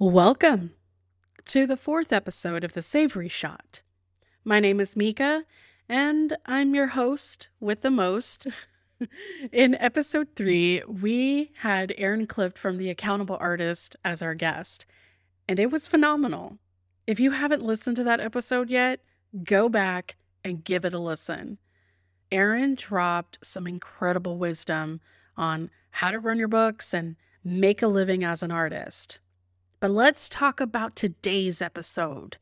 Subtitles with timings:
[0.00, 0.72] Welcome
[1.44, 3.82] to the fourth episode of The Savory Shot.
[4.44, 5.44] My name is Mika,
[5.88, 8.48] and I'm your host with the most.
[9.52, 14.84] In episode three, we had Aaron Clift from The Accountable Artist as our guest,
[15.46, 16.58] and it was phenomenal.
[17.06, 18.98] If you haven't listened to that episode yet,
[19.44, 21.58] go back and give it a listen.
[22.32, 25.00] Aaron dropped some incredible wisdom
[25.36, 27.14] on how to run your books and
[27.44, 29.20] make a living as an artist.
[29.84, 32.38] But let's talk about today's episode.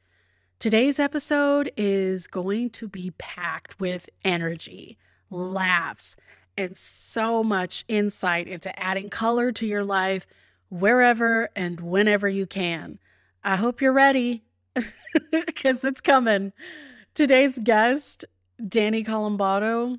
[0.61, 4.97] Today's episode is going to be packed with energy,
[5.29, 6.15] laughs,
[6.57, 10.25] and so much insight into adding color to your life
[10.69, 13.01] wherever and whenever you can.
[13.43, 14.45] I hope you're ready
[15.33, 16.53] because it's coming.
[17.13, 18.25] Today's guest,
[18.63, 19.99] Dani Colombatto,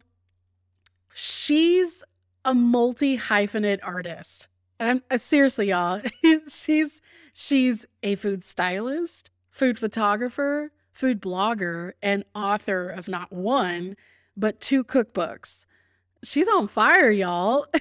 [1.14, 2.05] she's
[2.45, 4.48] a multi hyphenate artist.
[4.80, 6.02] I'm uh, seriously, y'all.
[6.48, 7.02] she's
[7.34, 13.98] she's a food stylist, food photographer, food blogger, and author of not one,
[14.38, 15.66] but two cookbooks.
[16.23, 17.66] She's on fire, y'all.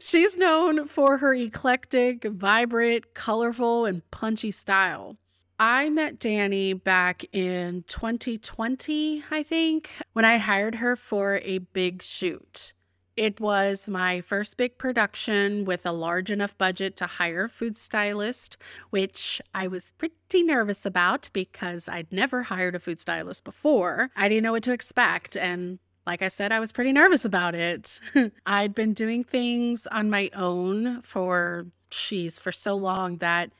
[0.00, 5.16] She's known for her eclectic, vibrant, colorful, and punchy style.
[5.58, 12.02] I met Dani back in 2020, I think, when I hired her for a big
[12.02, 12.72] shoot.
[13.20, 17.76] It was my first big production with a large enough budget to hire a food
[17.76, 18.56] stylist,
[18.88, 24.08] which I was pretty nervous about because I'd never hired a food stylist before.
[24.16, 27.54] I didn't know what to expect, and like I said, I was pretty nervous about
[27.54, 28.00] it.
[28.46, 33.50] I'd been doing things on my own for, she's for so long that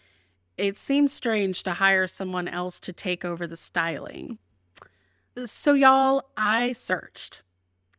[0.56, 4.38] it seemed strange to hire someone else to take over the styling.
[5.44, 7.42] So, y'all, I searched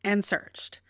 [0.04, 0.82] and searched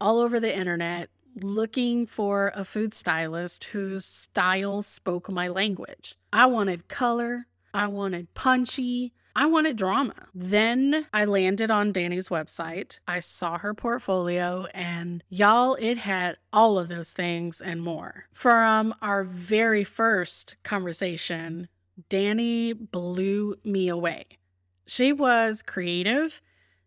[0.00, 1.10] all over the internet
[1.42, 6.16] looking for a food stylist whose style spoke my language.
[6.32, 10.14] I wanted color, I wanted punchy, I wanted drama.
[10.34, 13.00] Then I landed on Dani's website.
[13.06, 18.28] I saw her portfolio, and y'all, it had all of those things and more.
[18.32, 21.68] From our very first conversation,
[22.08, 24.24] Dani blew me away.
[24.86, 26.40] She was creative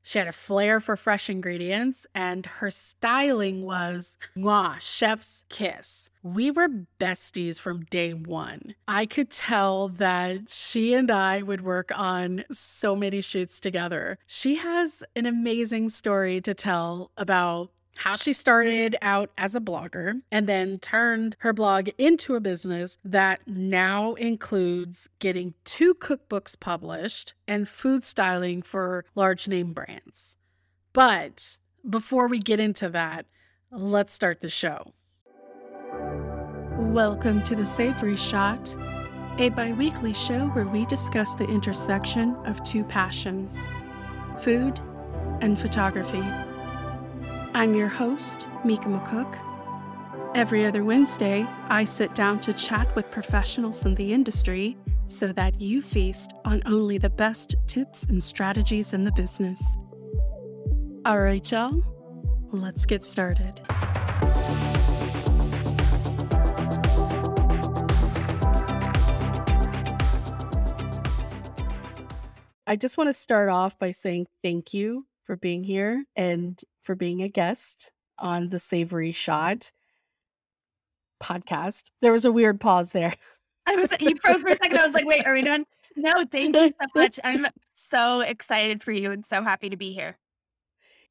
[0.10, 6.10] she had a flair for fresh ingredients, and her styling was mwah, chef's kiss.
[6.24, 6.68] We were
[7.00, 8.74] besties from day one.
[8.88, 14.18] I could tell that she and I would work on so many shoots together.
[14.26, 20.22] She has an amazing story to tell about how she started out as a blogger
[20.32, 27.34] and then turned her blog into a business that now includes getting two cookbooks published
[27.46, 30.38] and food styling for large name brands.
[30.94, 31.58] But
[31.88, 33.26] before we get into that,
[33.70, 34.94] let's start the show.
[36.78, 38.78] Welcome to the Savory Shot,
[39.40, 43.68] a bi weekly show where we discuss the intersection of two passions
[44.40, 44.80] food
[45.42, 46.24] and photography.
[47.56, 49.38] I'm your host, Mika McCook.
[50.36, 54.78] Every other Wednesday, I sit down to chat with professionals in the industry
[55.08, 59.76] so that you feast on only the best tips and strategies in the business.
[61.06, 61.82] All right, y'all,
[62.52, 63.60] let's get started.
[72.68, 76.96] I just want to start off by saying thank you for being here and for
[76.96, 79.72] being a guest on the Savory Shot
[81.22, 81.92] podcast.
[82.02, 83.14] There was a weird pause there.
[83.68, 84.78] I was you froze for a second.
[84.78, 85.66] I was like, wait, are we done?
[85.96, 87.20] No, thank you so much.
[87.24, 90.18] I'm so excited for you and so happy to be here.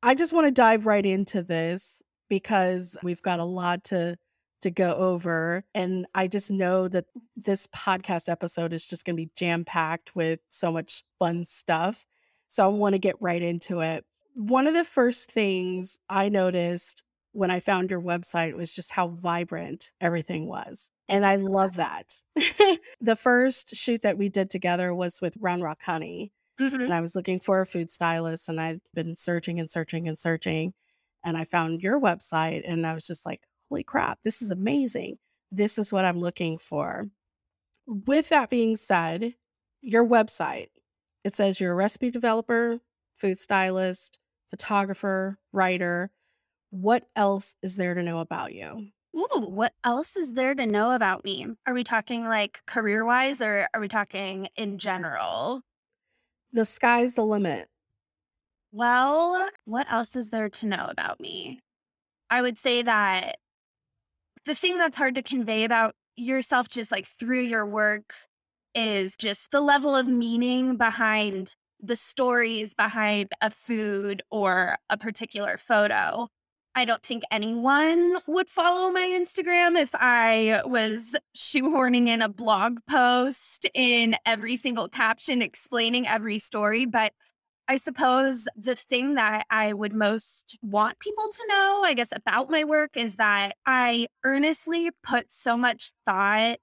[0.03, 4.17] I just want to dive right into this because we've got a lot to
[4.63, 7.05] to go over and I just know that
[7.37, 12.05] this podcast episode is just going to be jam packed with so much fun stuff.
[12.49, 14.05] So I want to get right into it
[14.39, 19.09] one of the first things I noticed when I found your website was just how
[19.09, 20.93] vibrant everything was.
[21.09, 22.15] And I love that.
[23.01, 26.33] the first shoot that we did together was with Round Rock Honey.
[26.61, 26.83] Mm-hmm.
[26.83, 30.17] And I was looking for a food stylist and I'd been searching and searching and
[30.17, 30.73] searching.
[31.25, 35.19] And I found your website and I was just like, holy crap, this is amazing.
[35.51, 37.09] This is what I'm looking for.
[37.89, 39.35] With that being said,
[39.81, 40.69] your website,
[41.25, 42.79] it says you're a recipe developer,
[43.17, 46.11] food stylist, photographer, writer.
[46.71, 48.89] What else is there to know about you?
[49.17, 51.47] Ooh, what else is there to know about me?
[51.67, 55.63] Are we talking like career wise or are we talking in general?
[56.53, 57.69] The sky's the limit.
[58.71, 61.61] Well, what else is there to know about me?
[62.31, 63.39] I would say that
[64.45, 68.13] the thing that's hard to convey about yourself just like through your work
[68.75, 75.57] is just the level of meaning behind the stories behind a food or a particular
[75.59, 76.29] photo.
[76.75, 82.79] I don't think anyone would follow my Instagram if I was shoehorning in a blog
[82.89, 86.87] post in every single caption explaining every story.
[86.87, 87.13] But
[87.67, 92.49] I suppose the thing that I would most want people to know, I guess, about
[92.49, 96.59] my work is that I earnestly put so much thought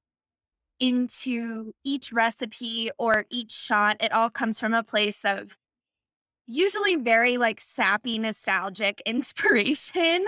[0.80, 3.98] into each recipe or each shot.
[4.00, 5.58] It all comes from a place of
[6.48, 10.26] usually very like sappy, nostalgic inspiration.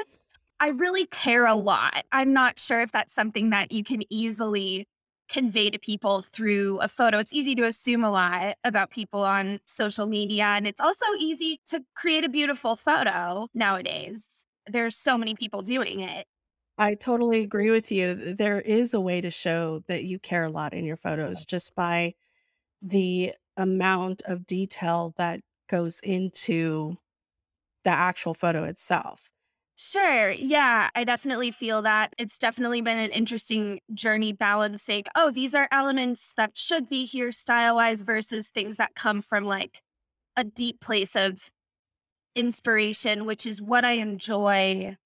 [0.60, 2.04] I really care a lot.
[2.12, 4.88] I'm not sure if that's something that you can easily
[5.30, 7.20] convey to people through a photo.
[7.20, 11.60] It's easy to assume a lot about people on social media, and it's also easy
[11.68, 14.26] to create a beautiful photo nowadays.
[14.68, 16.26] There's so many people doing it.
[16.78, 18.34] I totally agree with you.
[18.34, 21.76] There is a way to show that you care a lot in your photos just
[21.76, 22.16] by
[22.82, 26.98] the amount of detail that goes into
[27.84, 29.32] the actual photo itself.
[29.76, 30.32] Sure.
[30.32, 32.14] Yeah, I definitely feel that.
[32.18, 35.04] It's definitely been an interesting journey balancing.
[35.16, 39.44] Oh, these are elements that should be here style wise versus things that come from
[39.46, 39.82] like
[40.38, 41.52] a deep place of
[42.36, 44.98] inspiration, which is what I enjoy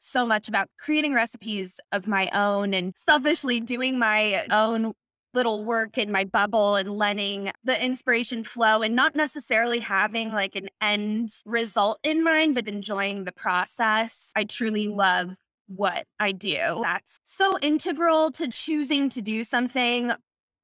[0.00, 4.92] so much about creating recipes of my own and selfishly doing my own
[5.32, 10.56] little work in my bubble and letting the inspiration flow and not necessarily having like
[10.56, 14.32] an end result in mind, but enjoying the process.
[14.34, 15.36] I truly love
[15.68, 16.80] what I do.
[16.82, 20.12] That's so integral to choosing to do something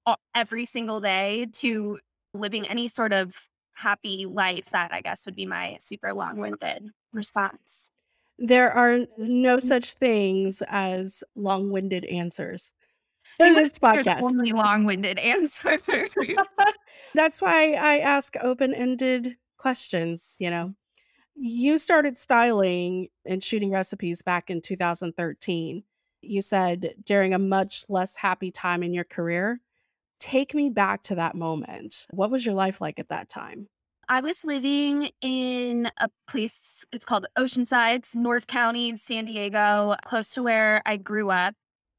[0.07, 2.01] uh, every single day to
[2.35, 4.71] living any sort of happy life.
[4.71, 7.91] That I guess would be my super long winded response.
[8.39, 12.73] There are no such things as long winded answers
[13.39, 14.23] in this podcast.
[14.23, 15.79] only long-winded answer.
[17.15, 20.75] That's why I ask open-ended questions, you know.
[21.35, 25.83] You started styling and shooting recipes back in 2013.
[26.23, 29.61] You said during a much less happy time in your career.
[30.19, 32.07] Take me back to that moment.
[32.11, 33.69] What was your life like at that time?
[34.09, 40.45] I was living in a place, it's called Oceanside, North County, San Diego, close to
[40.45, 41.55] where I grew up.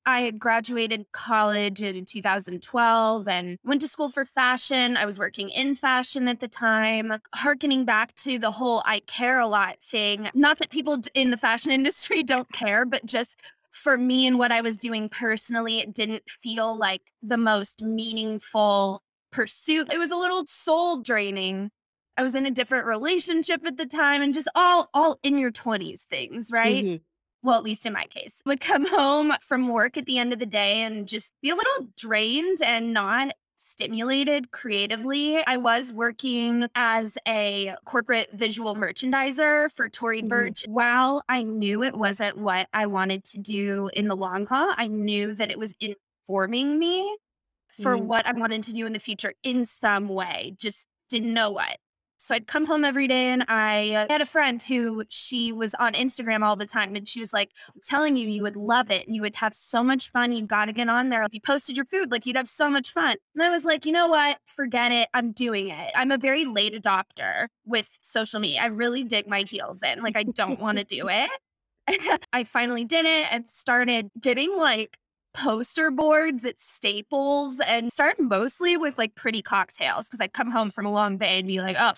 [0.06, 4.96] I graduated college in 2012 and went to school for fashion.
[4.96, 9.42] I was working in fashion at the time, harkening back to the whole I care
[9.42, 10.30] a lot thing.
[10.34, 13.38] Not that people in the fashion industry don't care, but just
[13.70, 19.04] for me and what I was doing personally, it didn't feel like the most meaningful
[19.34, 19.92] pursuit.
[19.92, 21.70] It was a little soul draining.
[22.18, 25.52] I was in a different relationship at the time and just all all in your
[25.52, 26.84] 20s things, right?
[26.84, 26.96] Mm-hmm
[27.44, 30.40] well, at least in my case, would come home from work at the end of
[30.40, 35.44] the day and just be a little drained and not stimulated creatively.
[35.46, 40.28] I was working as a corporate visual merchandiser for Tory mm-hmm.
[40.28, 40.66] Burch.
[40.68, 44.88] While I knew it wasn't what I wanted to do in the long haul, I
[44.88, 47.18] knew that it was informing me
[47.72, 48.08] for mm-hmm.
[48.08, 50.56] what I wanted to do in the future in some way.
[50.58, 51.78] Just didn't know what.
[52.28, 55.94] So I'd come home every day and I had a friend who she was on
[55.94, 59.08] Instagram all the time and she was like, I'm telling you, you would love it.
[59.08, 60.34] You would have so much fun.
[60.34, 61.24] You got to get on there.
[61.24, 63.16] If you posted your food, like you'd have so much fun.
[63.34, 64.40] And I was like, you know what?
[64.46, 65.08] Forget it.
[65.14, 65.92] I'm doing it.
[65.96, 68.60] I'm a very late adopter with social media.
[68.62, 70.04] I really dig my heels in.
[70.04, 71.32] Like I don't want to do it.
[72.34, 74.98] I finally did it and started getting like
[75.34, 80.72] poster boards at Staples and started mostly with like pretty cocktails because I'd come home
[80.72, 81.94] from a long day and be like, oh,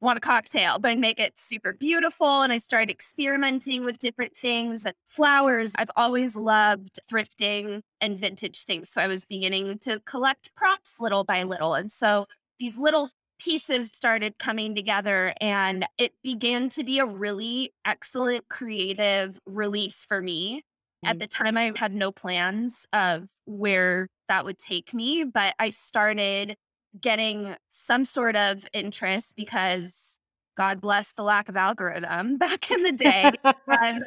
[0.00, 2.42] want a cocktail, but I make it super beautiful.
[2.42, 5.72] And I started experimenting with different things and flowers.
[5.76, 8.90] I've always loved thrifting and vintage things.
[8.90, 11.74] So I was beginning to collect props little by little.
[11.74, 12.26] And so
[12.58, 19.38] these little pieces started coming together and it began to be a really excellent creative
[19.46, 20.62] release for me
[21.04, 21.18] at mm-hmm.
[21.18, 26.56] the time, I had no plans of where that would take me, but I started
[27.00, 30.18] getting some sort of interest because
[30.56, 33.30] God bless the lack of algorithm back in the day.
[33.44, 34.02] um,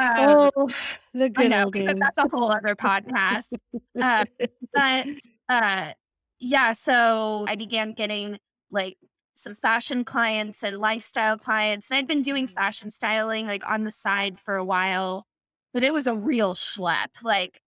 [0.00, 0.50] oh,
[1.14, 1.92] the good know, old days.
[1.94, 3.52] That's a whole other podcast.
[4.00, 4.24] uh,
[4.74, 5.06] but
[5.48, 5.92] uh,
[6.40, 8.38] yeah, so I began getting
[8.70, 8.96] like
[9.34, 12.54] some fashion clients and lifestyle clients, and I'd been doing mm-hmm.
[12.54, 15.26] fashion styling like on the side for a while
[15.72, 17.60] but it was a real schlep, like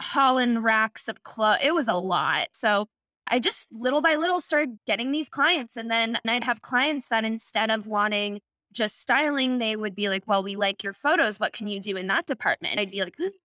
[0.00, 1.60] hauling racks of clothes.
[1.62, 2.48] It was a lot.
[2.52, 2.88] So
[3.28, 5.76] I just little by little started getting these clients.
[5.76, 8.40] And then I'd have clients that instead of wanting
[8.72, 11.40] just styling, they would be like, Well, we like your photos.
[11.40, 12.72] What can you do in that department?
[12.72, 13.16] And I'd be like,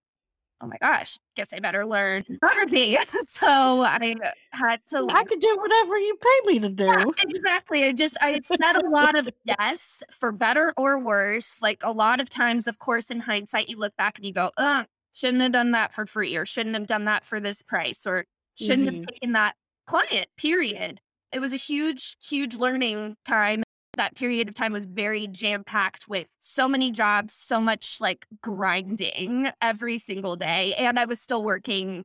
[0.60, 2.96] oh my gosh, guess I better learn photography.
[3.28, 4.16] so I
[4.52, 5.06] had to.
[5.10, 6.84] I could do whatever you pay me to do.
[6.84, 7.84] Yeah, exactly.
[7.84, 11.62] I just, I said a lot of yes for better or worse.
[11.62, 14.50] Like a lot of times, of course, in hindsight, you look back and you go,
[14.56, 18.06] uh, shouldn't have done that for free or shouldn't have done that for this price
[18.06, 18.96] or shouldn't mm-hmm.
[18.96, 19.54] have taken that
[19.90, 21.00] client, period.
[21.32, 23.64] It was a huge, huge learning time
[23.96, 28.24] that period of time was very jam packed with so many jobs, so much like
[28.40, 30.74] grinding every single day.
[30.78, 32.04] And I was still working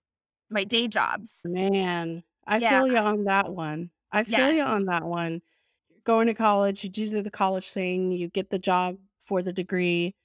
[0.49, 1.41] my day jobs.
[1.45, 2.71] Man, I yeah.
[2.71, 3.91] feel you on that one.
[4.11, 4.55] I feel yes.
[4.55, 5.41] you on that one.
[6.05, 10.15] Going to college, you do the college thing, you get the job for the degree,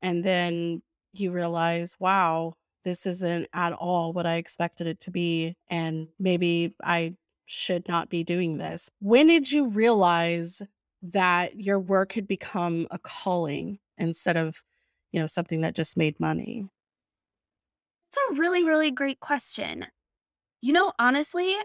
[0.00, 2.54] and then you realize, wow,
[2.84, 5.56] this isn't at all what I expected it to be.
[5.68, 7.14] And maybe I
[7.46, 8.90] should not be doing this.
[9.00, 10.62] When did you realize
[11.02, 14.62] that your work had become a calling instead of,
[15.10, 16.66] you know, something that just made money?
[18.08, 19.86] It's a really, really great question.
[20.60, 21.56] You know, honestly,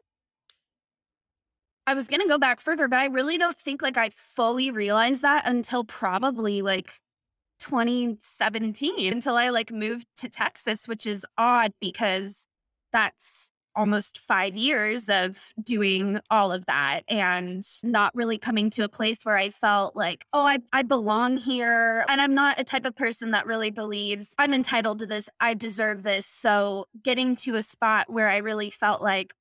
[1.86, 4.72] I was going to go back further, but I really don't think like I fully
[4.72, 6.92] realized that until probably like
[7.60, 12.48] 2017 until I like moved to Texas, which is odd because
[12.92, 18.90] that's almost five years of doing all of that and not really coming to a
[18.90, 22.04] place where I felt like, oh, I, I belong here.
[22.10, 25.54] And I'm not a type of person that really believes I'm entitled to this, I
[25.54, 26.26] deserve this.
[26.26, 29.34] So getting to a spot where I really felt like,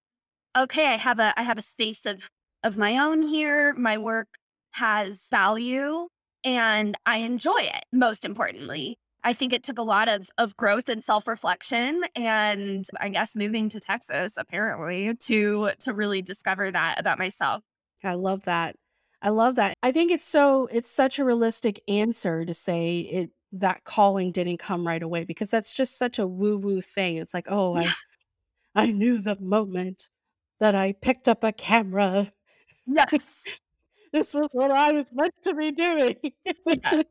[0.56, 2.28] okay, I have a I have a space of
[2.62, 3.73] of my own here.
[3.75, 4.28] My work
[4.73, 6.08] has value
[6.46, 8.98] and I enjoy it, most importantly.
[9.24, 13.68] I think it took a lot of of growth and self-reflection and I guess moving
[13.70, 17.62] to Texas apparently to to really discover that about myself.
[18.04, 18.76] I love that.
[19.20, 19.74] I love that.
[19.82, 24.58] I think it's so it's such a realistic answer to say it that calling didn't
[24.58, 27.16] come right away because that's just such a woo-woo thing.
[27.16, 27.92] It's like, "Oh, I
[28.76, 30.08] I knew the moment
[30.60, 32.32] that I picked up a camera.
[32.86, 33.44] Yes.
[34.16, 36.16] This was what I was meant to be doing."
[36.66, 37.02] Yeah.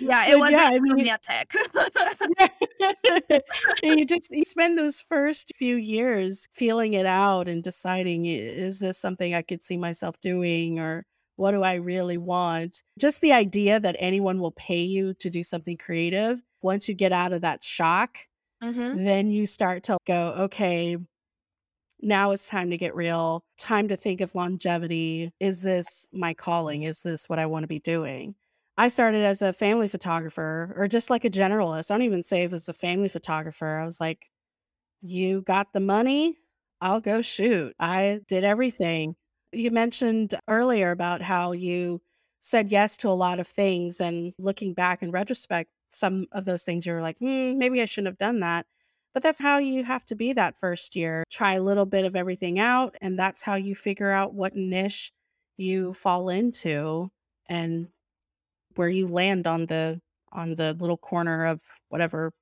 [0.00, 1.52] Yeah, it was yeah, I mean, romantic.
[3.82, 8.98] you just you spend those first few years feeling it out and deciding is this
[8.98, 11.04] something I could see myself doing or
[11.36, 12.82] what do I really want?
[12.98, 16.42] Just the idea that anyone will pay you to do something creative.
[16.62, 18.18] Once you get out of that shock,
[18.62, 19.04] mm-hmm.
[19.04, 20.96] then you start to go, okay,
[22.00, 23.44] now it's time to get real.
[23.58, 25.32] Time to think of longevity.
[25.40, 26.84] Is this my calling?
[26.84, 28.34] Is this what I want to be doing?
[28.76, 31.90] I started as a family photographer or just like a generalist.
[31.90, 33.78] I don't even say it was a family photographer.
[33.78, 34.28] I was like,
[35.02, 36.38] you got the money,
[36.80, 37.74] I'll go shoot.
[37.80, 39.16] I did everything.
[39.52, 42.00] You mentioned earlier about how you
[42.40, 44.00] said yes to a lot of things.
[44.00, 48.08] And looking back in retrospect, some of those things you're like, hmm, maybe I shouldn't
[48.08, 48.66] have done that.
[49.14, 51.24] But that's how you have to be that first year.
[51.30, 52.94] Try a little bit of everything out.
[53.00, 55.12] And that's how you figure out what niche
[55.56, 57.10] you fall into
[57.48, 57.88] and
[58.76, 60.00] where you land on the
[60.30, 62.32] on the little corner of whatever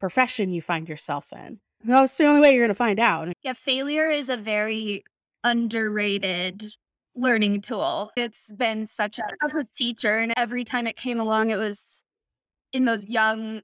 [0.00, 1.60] profession you find yourself in.
[1.84, 3.32] That's the only way you're going to find out.
[3.42, 5.04] Yeah, failure is a very
[5.44, 6.74] underrated
[7.14, 8.10] learning tool.
[8.16, 12.02] It's been such a, a teacher, and every time it came along, it was
[12.72, 13.62] in those young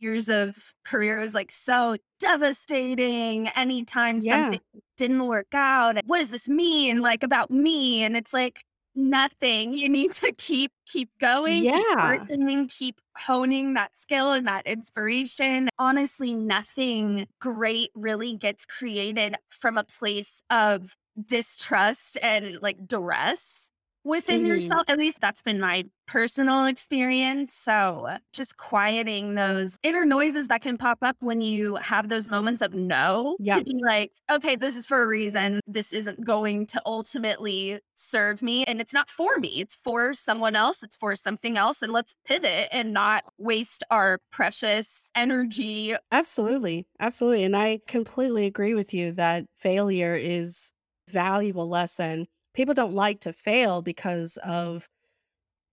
[0.00, 4.44] years of career was like so devastating anytime yeah.
[4.44, 4.60] something
[4.96, 8.64] didn't work out what does this mean like about me and it's like
[8.98, 9.72] nothing.
[9.72, 12.18] You need to keep keep going, keep Yeah.
[12.18, 15.68] working, keep honing that skill and that inspiration.
[15.78, 23.70] Honestly, nothing great really gets created from a place of distrust and like duress
[24.08, 24.46] within mm-hmm.
[24.46, 24.84] yourself.
[24.88, 27.52] At least that's been my personal experience.
[27.52, 32.62] So just quieting those inner noises that can pop up when you have those moments
[32.62, 33.58] of no yep.
[33.58, 35.60] to be like, okay, this is for a reason.
[35.66, 38.64] This isn't going to ultimately serve me.
[38.64, 41.82] And it's not for me, it's for someone else, it's for something else.
[41.82, 45.94] And let's pivot and not waste our precious energy.
[46.10, 46.86] Absolutely.
[46.98, 47.44] Absolutely.
[47.44, 50.72] And I completely agree with you that failure is
[51.10, 52.26] valuable lesson
[52.58, 54.88] people don't like to fail because of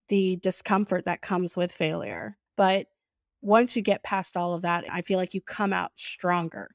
[0.07, 2.37] the discomfort that comes with failure.
[2.55, 2.85] But
[3.41, 6.69] once you get past all of that, I feel like you come out stronger.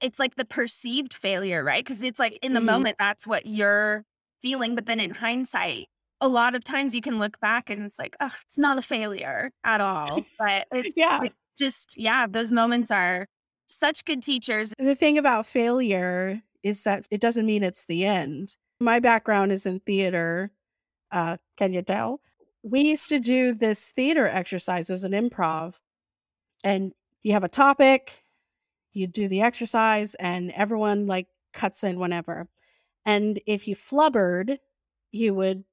[0.00, 1.84] It's like the perceived failure, right?
[1.84, 2.66] Because it's like in the mm-hmm.
[2.66, 4.04] moment, that's what you're
[4.40, 4.76] feeling.
[4.76, 5.88] But then in hindsight,
[6.20, 8.82] a lot of times you can look back and it's like, oh, it's not a
[8.82, 10.24] failure at all.
[10.38, 11.18] But it's yeah.
[11.18, 13.26] Like just, yeah, those moments are
[13.66, 14.72] such good teachers.
[14.78, 18.56] The thing about failure is that it doesn't mean it's the end.
[18.80, 20.50] My background is in theater.
[21.10, 22.20] Uh, can you tell?
[22.62, 24.88] We used to do this theater exercise.
[24.88, 25.80] It was an improv.
[26.64, 26.92] And
[27.22, 28.22] you have a topic,
[28.92, 32.48] you do the exercise, and everyone like cuts in whenever.
[33.06, 34.58] And if you flubbered,
[35.12, 35.64] you would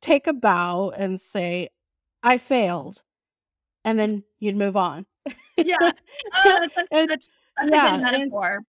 [0.00, 1.68] take a bow and say,
[2.22, 3.02] I failed.
[3.84, 5.06] And then you'd move on.
[5.56, 5.76] Yeah.
[6.44, 8.64] Oh, that's, that's, that's a yeah, good and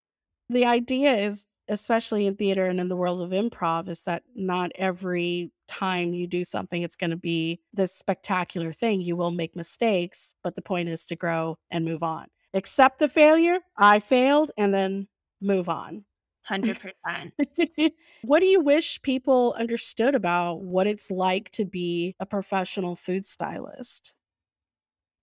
[0.50, 4.72] the idea is, especially in theater and in the world of improv, is that not
[4.76, 9.02] every time you do something, it's going to be this spectacular thing.
[9.02, 12.28] You will make mistakes, but the point is to grow and move on.
[12.54, 13.60] Accept the failure.
[13.78, 15.08] I failed, and then
[15.42, 16.04] move on.
[16.50, 17.32] 100%.
[18.24, 23.26] what do you wish people understood about what it's like to be a professional food
[23.26, 24.16] stylist?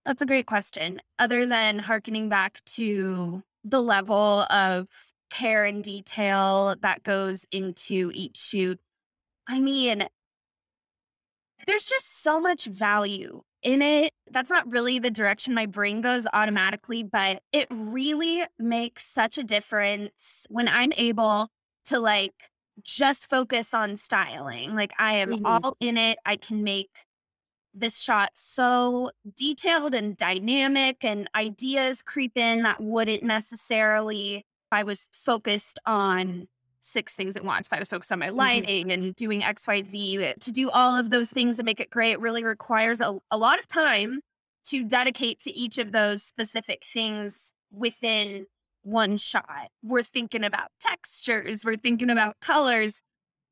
[0.05, 1.01] That's a great question.
[1.19, 4.87] Other than harkening back to the level of
[5.31, 8.81] care and detail that goes into each shoot,
[9.49, 10.09] I mean,
[11.67, 14.13] there's just so much value in it.
[14.31, 19.43] That's not really the direction my brain goes automatically, but it really makes such a
[19.45, 21.49] difference when I'm able
[21.87, 22.51] to like
[22.83, 24.75] just focus on styling.
[24.77, 25.39] Like I am Mhm.
[25.45, 26.19] all in it.
[26.25, 27.05] I can make
[27.75, 35.09] this shot so detailed and dynamic and ideas creep in that wouldn't necessarily I was
[35.13, 36.49] focused on
[36.81, 37.67] six things at once.
[37.67, 38.35] If I was focused on my Mhm.
[38.37, 42.45] lighting and doing XYZ, to do all of those things and make it great really
[42.45, 44.21] requires a, a lot of time
[44.67, 48.47] to dedicate to each of those specific things within
[48.83, 49.69] one shot.
[49.83, 53.01] We're thinking about textures, we're thinking about colors.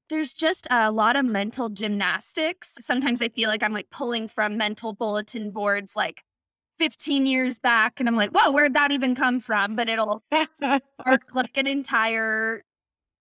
[0.09, 2.73] There's just a lot of mental gymnastics.
[2.79, 6.23] Sometimes I feel like I'm like pulling from mental bulletin boards like
[6.79, 9.77] 15 years back, and I'm like, whoa, where'd that even come from?
[9.77, 10.23] But it'll
[10.55, 10.83] spark
[11.35, 12.63] like an entire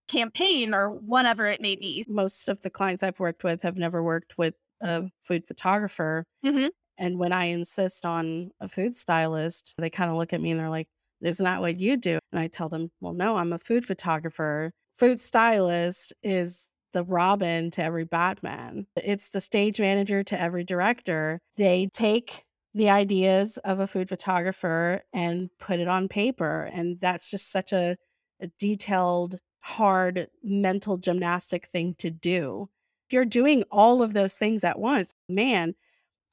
[0.08, 2.06] campaign or whatever it may be.
[2.08, 6.26] Most of the clients I've worked with have never worked with a food photographer.
[6.46, 6.70] Mhm.
[6.98, 10.60] And when I insist on a food stylist, they kind of look at me and
[10.60, 10.88] they're like,
[11.22, 12.20] Isn't that what you do?
[12.32, 14.72] And I tell them, Well, no, I'm a food photographer.
[14.98, 21.42] Food stylist is the Robin to every Batman, it's the stage manager to every director.
[21.58, 22.45] They take
[22.76, 26.70] the ideas of a food photographer and put it on paper.
[26.74, 27.98] And that's just such a,
[28.42, 32.70] a detailed, hard mental gymnastic thing to do.
[33.08, 35.74] If you're doing all of those things at once, man,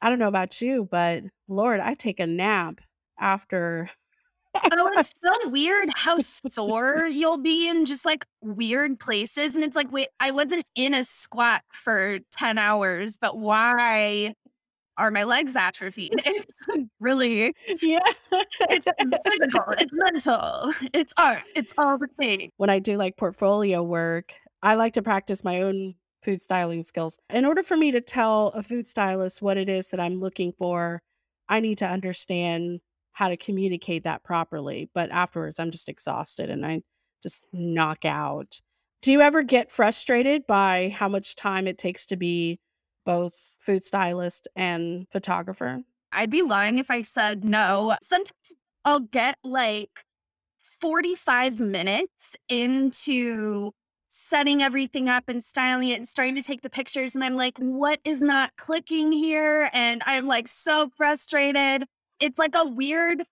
[0.01, 2.81] I don't know about you, but Lord, I take a nap
[3.21, 3.89] after.
[4.73, 9.55] Oh, it's so weird how sore you'll be in just like weird places.
[9.55, 14.35] And it's like, wait, I wasn't in a squat for 10 hours, but why
[14.99, 16.15] are my legs atrophied?
[16.25, 16.53] It's
[17.01, 17.99] really, yeah.
[18.71, 18.89] it's
[19.27, 22.51] physical, it's mental, it's art, it's all the things.
[22.57, 27.19] when I do like portfolio work, I like to practice my own food styling skills.
[27.31, 30.53] In order for me to tell a food stylist what it is that I'm looking
[30.53, 31.03] for,
[31.49, 32.81] I need to understand
[33.13, 34.89] how to communicate that properly.
[34.95, 36.83] But afterwards, I'm just exhausted and I
[37.23, 38.61] just knock out.
[39.03, 42.61] Do you ever get frustrated by how much time it takes to be
[43.05, 45.83] both food stylist and photographer?
[46.13, 47.97] I'd be lying if I said no.
[48.03, 50.05] Sometimes I'll get like
[50.81, 53.73] 45 minutes into
[54.09, 57.15] setting everything up and styling it and starting to take the pictures.
[57.15, 59.71] And I'm like, what is not clicking here?
[59.73, 61.85] And I'm like so frustrated.
[62.21, 63.23] It's like a weird,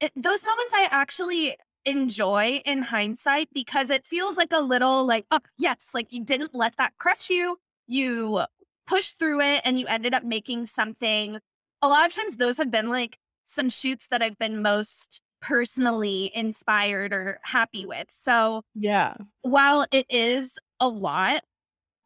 [0.00, 5.24] it, those moments I actually enjoy in hindsight because it feels like a little like,
[5.30, 7.58] oh, yes, like you didn't let that crush you.
[7.86, 8.44] You
[8.86, 11.38] pushed through it and you ended up making something.
[11.82, 16.30] A lot of times, those have been like some shoots that I've been most personally
[16.34, 18.06] inspired or happy with.
[18.10, 19.14] So Yeah.
[19.42, 21.42] while it is a lot,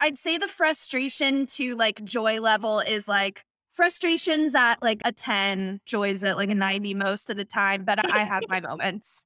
[0.00, 5.80] I'd say the frustration to like joy level is like frustrations at like a 10,
[5.86, 9.24] joys at like a 90 most of the time, but I have my moments.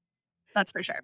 [0.54, 1.00] That's for sure.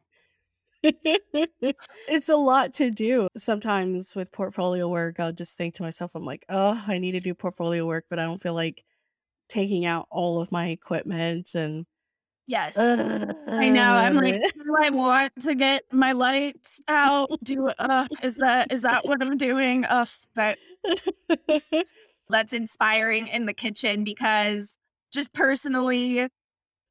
[2.09, 3.29] it's a lot to do.
[3.37, 7.21] Sometimes with portfolio work, I'll just think to myself, I'm like, oh, I need to
[7.21, 8.85] do portfolio work, but I don't feel like
[9.49, 11.87] taking out all of my equipment and
[12.49, 12.79] Yes.
[12.79, 13.93] I know.
[13.93, 17.31] I'm like, do I want to get my lights out?
[17.43, 19.85] Do uh is that is that what I'm doing?
[19.85, 20.57] Uh but
[22.31, 24.79] that's inspiring in the kitchen because
[25.13, 26.27] just personally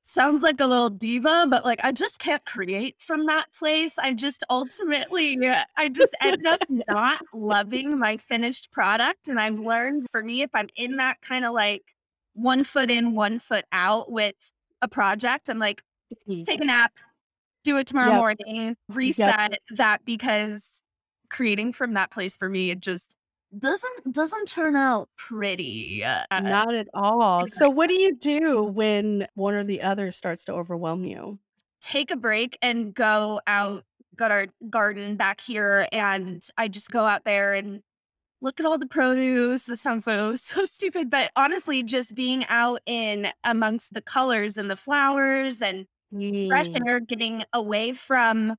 [0.08, 4.00] sounds like a little diva, but like I just can't create from that place.
[4.00, 9.28] I just ultimately uh, I just end up not loving my finished product.
[9.28, 11.84] And I've learned for me, if I'm in that kind of like
[12.34, 14.36] one foot in, one foot out with
[14.82, 15.82] a project, I'm like,
[16.14, 16.44] mm-hmm.
[16.44, 16.94] take a nap,
[17.64, 18.18] do it tomorrow Yep.
[18.18, 20.82] morning, reset that because
[21.30, 23.16] creating from that place for me, it just
[23.58, 26.04] doesn't doesn't turn out pretty.
[26.04, 27.48] Uh, Not at all.
[27.48, 31.40] So what do you do when one or the other starts to overwhelm you?
[31.82, 33.84] take a break and go out,
[34.16, 37.82] got our garden back here, and I just go out there and
[38.42, 39.66] look at all the produce.
[39.66, 44.72] This sounds so so stupid, but honestly, just being out in amongst the colors and
[44.72, 45.88] the flowers and
[46.48, 48.56] fresh Mm, air, getting away from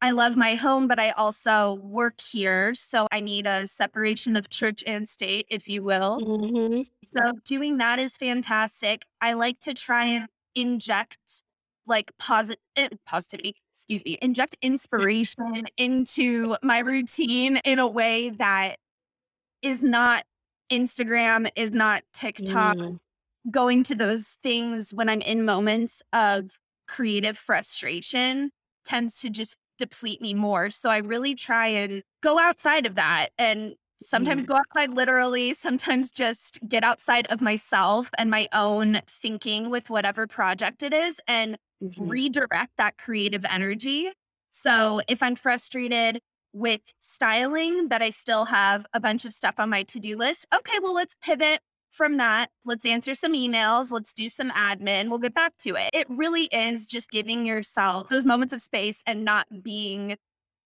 [0.00, 2.74] I love my home, but I also work here.
[2.74, 6.22] So I need a separation of church and state, if you will.
[6.22, 9.04] mhm, So doing that is fantastic.
[9.20, 11.18] I like to try and inject
[11.86, 18.76] like posit- eh, positivity, excuse me, inject inspiration into my routine in a way that
[19.62, 20.24] is not
[20.70, 22.98] Instagram, is not TikTok, mm,
[23.50, 26.58] going to those things when I'm in moments of
[26.88, 28.50] creative frustration
[28.84, 30.70] tends to just deplete me more.
[30.70, 35.54] So I really try and go outside of that and sometimes mm, go outside literally,
[35.54, 41.20] sometimes just get outside of myself and my own thinking with whatever project it is
[41.26, 42.10] and mhm.
[42.10, 44.10] redirect that creative energy.
[44.50, 46.20] So if I'm frustrated
[46.52, 50.46] with styling, that I still have a bunch of stuff on my to do list,
[50.54, 52.50] okay, well, let's pivot from that.
[52.64, 53.90] Let's answer some emails.
[53.90, 55.08] Let's do some admin.
[55.08, 55.90] We'll get back to it.
[55.92, 60.16] It really is just giving yourself those moments of space and not being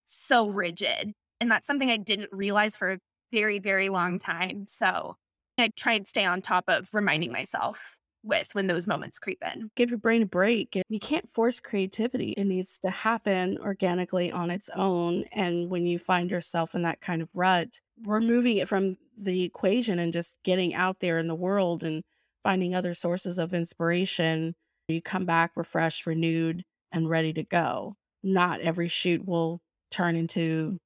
[0.07, 1.13] so rigid.
[1.41, 2.99] And that's something I didn't realize for a
[3.33, 4.67] very, very long time.
[4.69, 5.17] So
[5.59, 9.71] I try and stay on top of reminding myself with when those moments creep in.
[9.75, 10.79] Give your brain a break.
[10.89, 12.31] You can't force creativity.
[12.33, 15.25] It needs to happen organically on its own.
[15.33, 19.99] And when you find yourself in that kind of rut, removing it from the equation
[19.99, 22.03] and just getting out there in the world and
[22.43, 24.55] finding other sources of inspiration,
[24.89, 27.97] you come back refreshed, renewed, and ready to go.
[28.23, 30.79] Not every shoot will turn into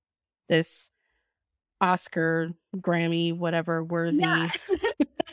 [0.49, 0.91] this
[1.81, 4.49] Oscar, Grammy, whatever Yeah.
[4.49, 4.49] worthy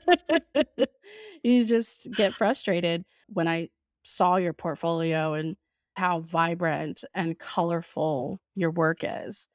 [1.43, 3.69] you just get frustrated when I
[4.03, 5.55] saw your portfolio and
[5.95, 9.47] how vibrant and colorful your work is.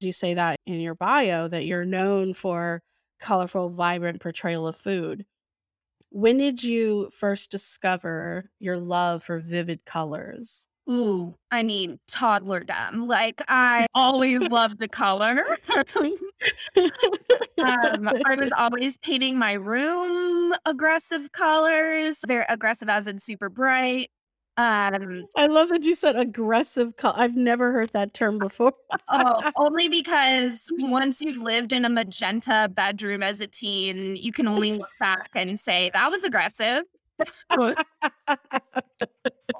[0.00, 2.82] You say that in your bio that you're known for
[3.22, 5.24] colorful, vibrant portrayal of food.
[6.10, 10.66] When did you first discover your love for vivid colors?
[10.90, 13.08] Ooh, I mean, toddlerdom.
[13.08, 15.44] Like, I always loved the color.
[17.62, 24.10] Um, I was always painting my room aggressive colors, very aggressive as in super bright.
[24.58, 27.14] Um, I love that you said aggressive color.
[27.16, 28.74] I've never heard that term before.
[29.08, 34.46] oh, only because once you've lived in a magenta bedroom as a teen, you can
[34.46, 36.84] only look back and say, that was aggressive.
[37.18, 37.74] It's a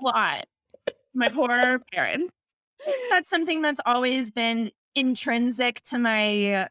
[0.02, 0.46] lot.
[1.14, 2.33] My poor parents.
[3.11, 6.68] That's something that's always been intrinsic to my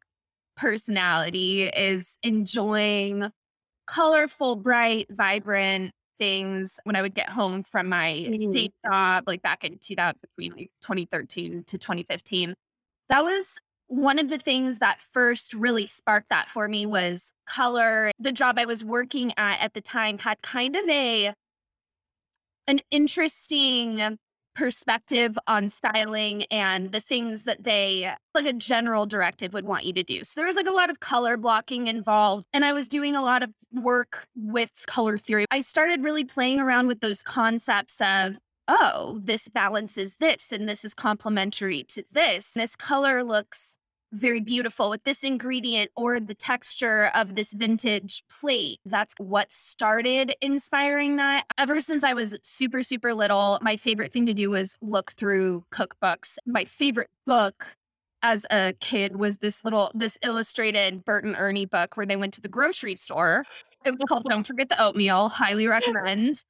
[0.57, 3.31] personality is enjoying
[3.87, 8.51] colorful, bright, vibrant things when I would get home from my Mhm.
[8.51, 12.53] day job, like back in 2000, between like 2013 to 2015.
[13.09, 13.57] That was
[13.87, 18.11] one of the things that first really sparked that for me was color.
[18.19, 21.33] The job I was working at at the time had kind of a
[22.67, 24.17] an interesting
[24.53, 29.93] perspective on styling and the things that they like a general directive would want you
[29.93, 30.23] to do.
[30.23, 33.21] So there was like a lot of color blocking involved and I was doing a
[33.21, 35.45] lot of work with color theory.
[35.51, 38.37] I started really playing around with those concepts of
[38.67, 42.51] oh, this balances this and this is complementary to this.
[42.51, 43.75] This color looks
[44.11, 48.79] very beautiful with this ingredient or the texture of this vintage plate.
[48.85, 51.45] That's what started inspiring that.
[51.57, 55.63] Ever since I was super, super little, my favorite thing to do was look through
[55.73, 56.37] cookbooks.
[56.45, 57.75] My favorite book
[58.23, 62.33] as a kid was this little, this illustrated Bert and Ernie book where they went
[62.35, 63.45] to the grocery store.
[63.83, 65.29] It was called Don't Forget the Oatmeal.
[65.29, 66.43] Highly recommend.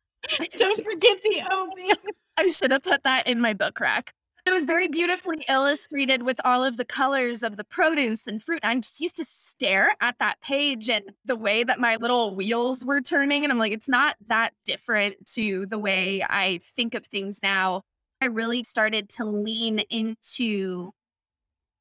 [0.57, 1.95] Don't forget the oatmeal.
[2.37, 4.13] I should have put that in my book rack.
[4.43, 8.61] It was very beautifully illustrated with all of the colors of the produce and fruit.
[8.63, 12.83] I just used to stare at that page and the way that my little wheels
[12.83, 13.43] were turning.
[13.43, 17.83] And I'm like, it's not that different to the way I think of things now.
[18.19, 20.91] I really started to lean into,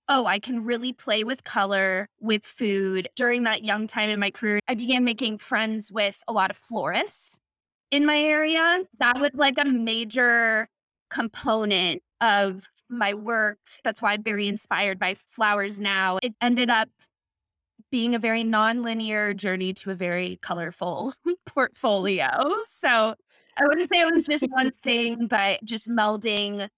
[0.09, 3.09] oh, I can really play with color, with food.
[3.16, 6.59] During that young time in my career, I began making friends with a lot of
[6.59, 7.38] florists
[7.90, 8.83] in my area.
[8.99, 10.68] That was like a major
[11.11, 13.59] component of my work.
[13.85, 16.18] That's why I'm very inspired by flowers now.
[16.23, 16.88] It ended up
[17.90, 21.12] being a very non-linear journey to a very colorful
[21.46, 22.29] portfolio.
[22.66, 23.14] So
[23.59, 26.68] I wouldn't say it was just one thing, but just melding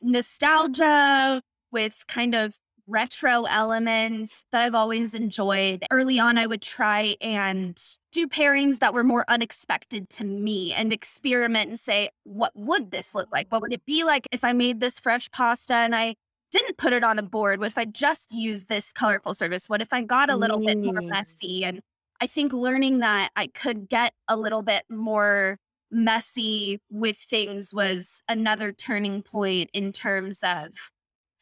[0.00, 5.84] nostalgia with kind of retro elements that I've always enjoyed.
[5.90, 10.92] Early on, I would try and do pairings that were more unexpected to me and
[10.92, 13.50] experiment and say, what would this look like?
[13.50, 16.16] What would it be like if I made this fresh pasta and I
[16.50, 17.60] didn't put it on a board?
[17.60, 19.68] What if I just used this colorful service?
[19.68, 20.66] What if I got a little mm.
[20.66, 21.08] bit more mm.
[21.08, 21.64] messy?
[21.64, 21.80] And
[22.20, 25.58] I think learning that I could get a little bit more
[25.90, 30.72] messy with things was another turning point in terms of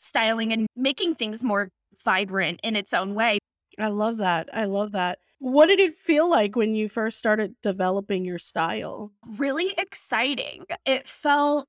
[0.00, 1.68] styling and making things more
[2.04, 3.38] vibrant in its own way.
[3.78, 4.48] I love that.
[4.52, 5.18] I love that.
[5.38, 9.12] What did it feel like when you first started developing your style?
[9.38, 10.64] Really exciting.
[10.84, 11.68] It felt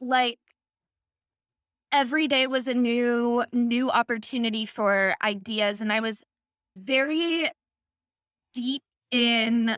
[0.00, 0.38] like
[1.90, 6.22] every day was a new new opportunity for ideas and I was
[6.76, 7.50] very
[8.54, 9.76] deep in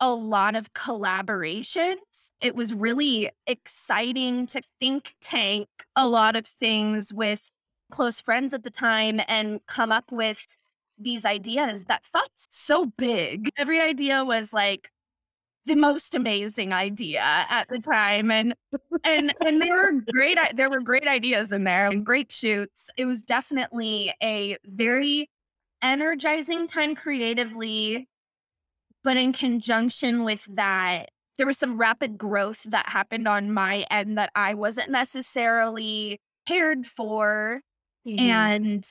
[0.00, 2.30] a lot of collaborations.
[2.40, 7.50] It was really exciting to think tank a lot of things with
[7.90, 10.56] close friends at the time and come up with
[10.98, 13.50] these ideas that felt so big.
[13.56, 14.90] Every idea was like
[15.66, 18.54] the most amazing idea at the time and
[19.04, 22.90] and and there were great there were great ideas in there and great shoots.
[22.96, 25.30] It was definitely a very
[25.82, 28.08] energizing time creatively
[29.04, 34.18] but in conjunction with that, there was some rapid growth that happened on my end
[34.18, 37.60] that I wasn't necessarily prepared for.
[38.08, 38.18] Mm-hmm.
[38.18, 38.90] And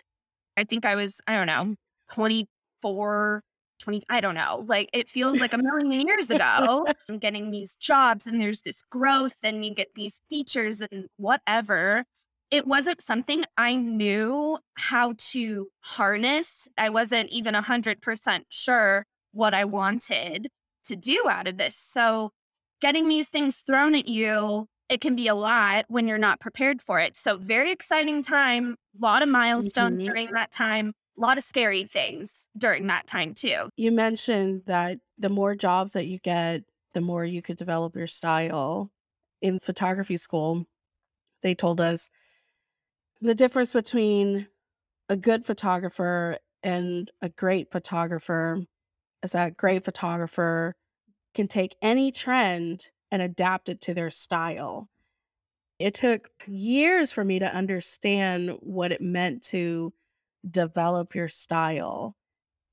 [0.55, 1.75] I think I was, I don't know,
[2.13, 3.41] 24,
[3.79, 4.63] 20, I don't know.
[4.65, 6.85] Like it feels like a million years ago.
[7.09, 12.05] I'm getting these jobs and there's this growth and you get these features and whatever.
[12.51, 16.67] It wasn't something I knew how to harness.
[16.77, 20.47] I wasn't even 100% sure what I wanted
[20.85, 21.75] to do out of this.
[21.75, 22.31] So,
[22.81, 26.81] getting these things thrown at you, it can be a lot when you're not prepared
[26.81, 27.15] for it.
[27.15, 30.11] So, very exciting time, a lot of milestones mm-hmm.
[30.11, 33.69] during that time, a lot of scary things during that time, too.
[33.75, 38.07] You mentioned that the more jobs that you get, the more you could develop your
[38.07, 38.91] style.
[39.41, 40.65] In photography school,
[41.41, 42.09] they told us
[43.19, 44.47] the difference between
[45.09, 48.63] a good photographer and a great photographer
[49.23, 50.75] is that great photographer
[51.33, 54.89] can take any trend and adapt it to their style.
[55.79, 59.93] It took years for me to understand what it meant to
[60.49, 62.15] develop your style.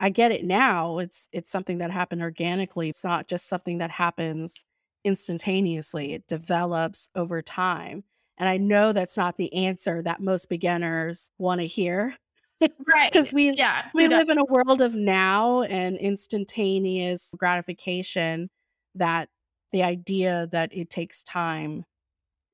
[0.00, 0.98] I get it now.
[0.98, 2.88] It's it's something that happened organically.
[2.88, 4.64] It's not just something that happens
[5.04, 6.12] instantaneously.
[6.12, 8.04] It develops over time.
[8.38, 12.16] And I know that's not the answer that most beginners want to hear
[12.60, 18.50] right because we yeah we live in a world of now and instantaneous gratification
[18.94, 19.28] that
[19.72, 21.84] the idea that it takes time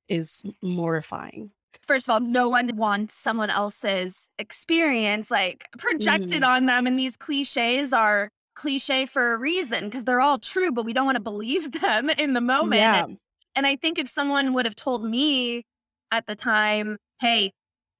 [0.09, 1.51] is mortifying
[1.83, 6.47] first of all no one wants someone else's experience like projected mm.
[6.47, 10.85] on them and these cliches are cliche for a reason because they're all true but
[10.85, 13.05] we don't want to believe them in the moment yeah.
[13.05, 13.19] and,
[13.55, 15.65] and i think if someone would have told me
[16.13, 17.51] at the time hey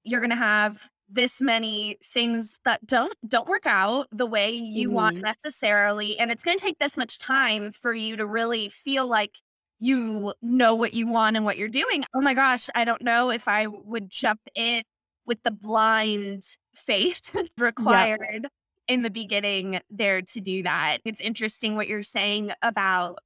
[0.03, 4.87] you're going to have this many things that don't don't work out the way you
[4.87, 4.95] mm-hmm.
[4.95, 9.07] want necessarily and it's going to take this much time for you to really feel
[9.07, 9.37] like
[9.79, 12.03] you know what you want and what you're doing.
[12.13, 14.83] Oh my gosh i don't know if i would jump in
[15.25, 16.43] with the blind
[16.75, 18.47] faith required
[18.87, 20.99] in the beginning there to do that.
[21.03, 23.19] It's interesting what you're saying about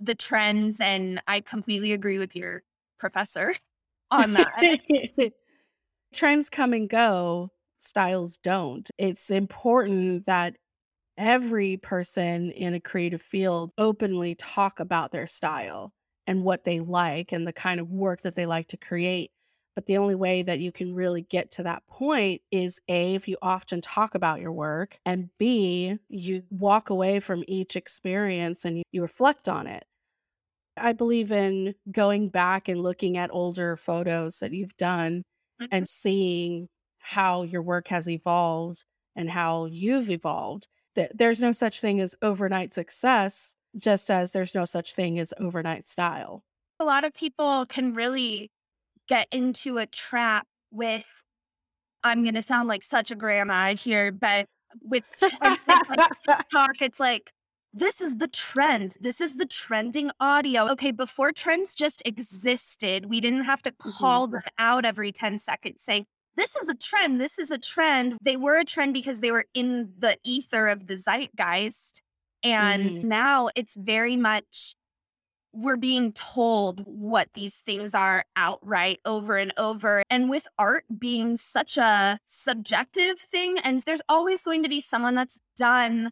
[0.00, 2.62] the trends and i completely agree with your
[2.98, 3.54] professor
[4.10, 4.52] on that
[6.14, 8.88] trends come and go, styles don't.
[8.98, 10.56] It's important that
[11.16, 15.92] every person in a creative field openly talk about their style
[16.26, 19.30] and what they like and the kind of work that they like to create.
[19.74, 23.26] But the only way that you can really get to that point is A, if
[23.26, 28.82] you often talk about your work, and B, you walk away from each experience and
[28.92, 29.84] you, reflect on it.
[30.76, 35.24] I believe in going back and looking at older photos that you've done
[35.60, 35.74] mm-hmm.
[35.74, 38.84] and seeing how your work has evolved
[39.16, 40.68] and how you've evolved.
[40.94, 45.34] That there's no such thing as overnight success, just as there's no such thing as
[45.38, 46.44] overnight style.
[46.78, 48.50] A lot of people can really
[49.08, 51.24] get into a trap with
[52.04, 54.46] I'm going to sound like such a grandma here, but
[54.82, 55.04] with
[56.52, 57.32] talk, it's like
[57.74, 58.96] this is the trend.
[59.00, 60.68] This is the trending audio.
[60.70, 63.90] Okay, before trends just existed, we didn't have to mm-hmm.
[63.90, 64.34] call mm-hmm.
[64.34, 66.06] them out every 10 seconds saying,
[66.36, 67.20] this is a trend.
[67.20, 68.16] This is a trend.
[68.22, 72.00] They were a trend because they were in the ether of the zeitgeist.
[72.42, 73.08] And mm-hmm.
[73.08, 74.74] now it's very much
[75.52, 80.02] we're being told what these things are outright over and over.
[80.10, 85.14] And with art being such a subjective thing, and there's always going to be someone
[85.14, 86.10] that's done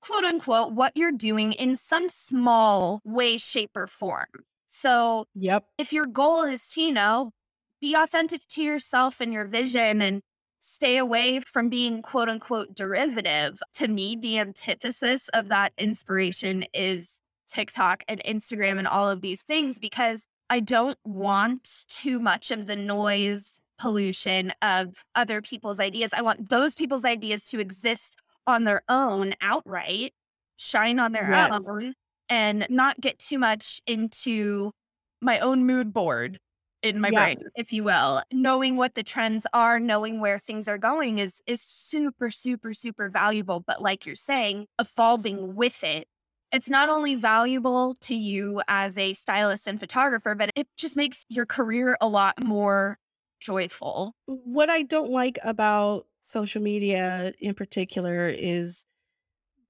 [0.00, 4.44] quote unquote what you're doing in some small way, shape, or form.
[4.66, 5.64] So, yep.
[5.78, 7.32] If your goal is to, you know,
[7.80, 10.20] be authentic to yourself and your vision and
[10.60, 17.18] stay away from being quote unquote derivative, to me, the antithesis of that inspiration is
[17.50, 22.66] TikTok and Instagram and all of these things because I don't want too much of
[22.66, 26.12] the noise pollution of other people's ideas.
[26.12, 28.16] I want those people's ideas to exist
[28.48, 30.12] on their own outright,
[30.56, 31.68] shine on their yes.
[31.68, 31.94] own,
[32.28, 34.72] and not get too much into
[35.20, 36.40] my own mood board
[36.82, 37.24] in my yeah.
[37.24, 38.22] brain, if you will.
[38.32, 43.08] Knowing what the trends are, knowing where things are going is is super, super, super
[43.08, 43.62] valuable.
[43.64, 46.08] But like you're saying, evolving with it
[46.52, 51.24] it's not only valuable to you as a stylist and photographer, but it just makes
[51.28, 52.98] your career a lot more
[53.40, 54.14] joyful.
[54.26, 58.84] What I don't like about social media in particular is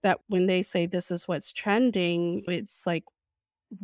[0.03, 3.05] that when they say this is what's trending, it's like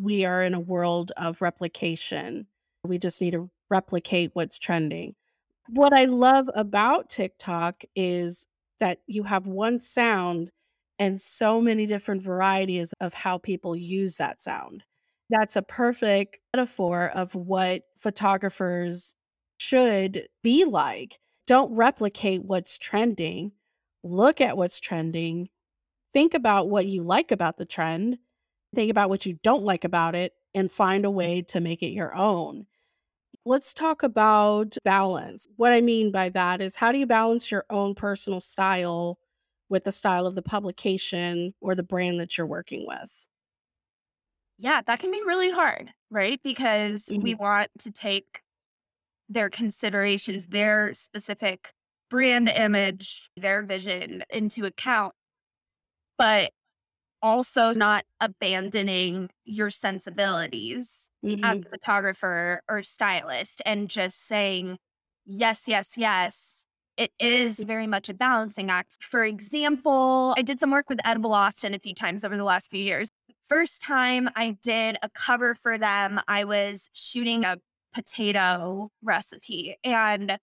[0.01, 2.47] we are in a world of replication.
[2.83, 5.15] We just need to replicate what's trending.
[5.69, 8.47] What I love about TikTok is
[8.81, 10.51] that you have one sound
[10.99, 14.83] and so many different varieties of how people use that sound.
[15.31, 19.15] That's a perfect metaphor of what photographers
[19.59, 21.19] should be like.
[21.47, 23.53] Don't replicate what's trending,
[24.03, 25.49] look at what's trending,
[26.13, 28.19] think about what you like about the trend,
[28.75, 31.89] think about what you don't like about it, and find a way to make it
[31.89, 32.67] your own.
[33.45, 35.49] Let's talk about balance.
[35.57, 39.19] What I mean by that is how do you balance your own personal style
[39.69, 43.27] with the style of the publication or the brand that you're working with.
[44.59, 46.41] Yeah, that can be really hard, right?
[46.43, 47.23] Because mm-hmm.
[47.23, 48.41] we want to take
[49.29, 51.73] their considerations, their specific
[52.11, 55.13] brand image, their vision into account,
[56.19, 56.51] but
[57.23, 61.45] also not abandoning your sensibilities mm-hmm.
[61.45, 64.79] as a photographer or stylist and just saying,
[65.25, 69.03] yes, yes, yes, it is very much a balancing act.
[69.03, 72.71] For example, I did some work with Edible Austin a few times over the last
[72.71, 73.09] few years.
[73.49, 77.57] First time I did a cover for them, I was shooting a
[77.95, 79.77] potato recipe.
[79.85, 80.39] And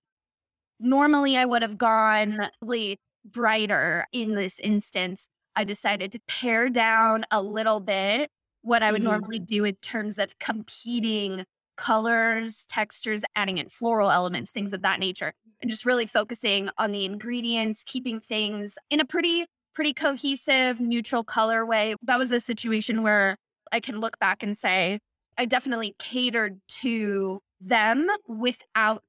[0.80, 5.28] normally I would have gone really brighter in this instance.
[5.56, 8.30] I decided to pare down a little bit
[8.62, 9.12] what I would mm-hmm.
[9.12, 11.46] normally do in terms of competing
[11.78, 16.92] colors, textures, adding in floral elements, things of that nature and just really focusing on
[16.92, 21.96] the ingredients, keeping things in a pretty, pretty cohesive, neutral color way.
[22.04, 23.38] That was a situation where
[23.72, 25.00] I can look back and say,
[25.38, 29.04] I definitely catered to them without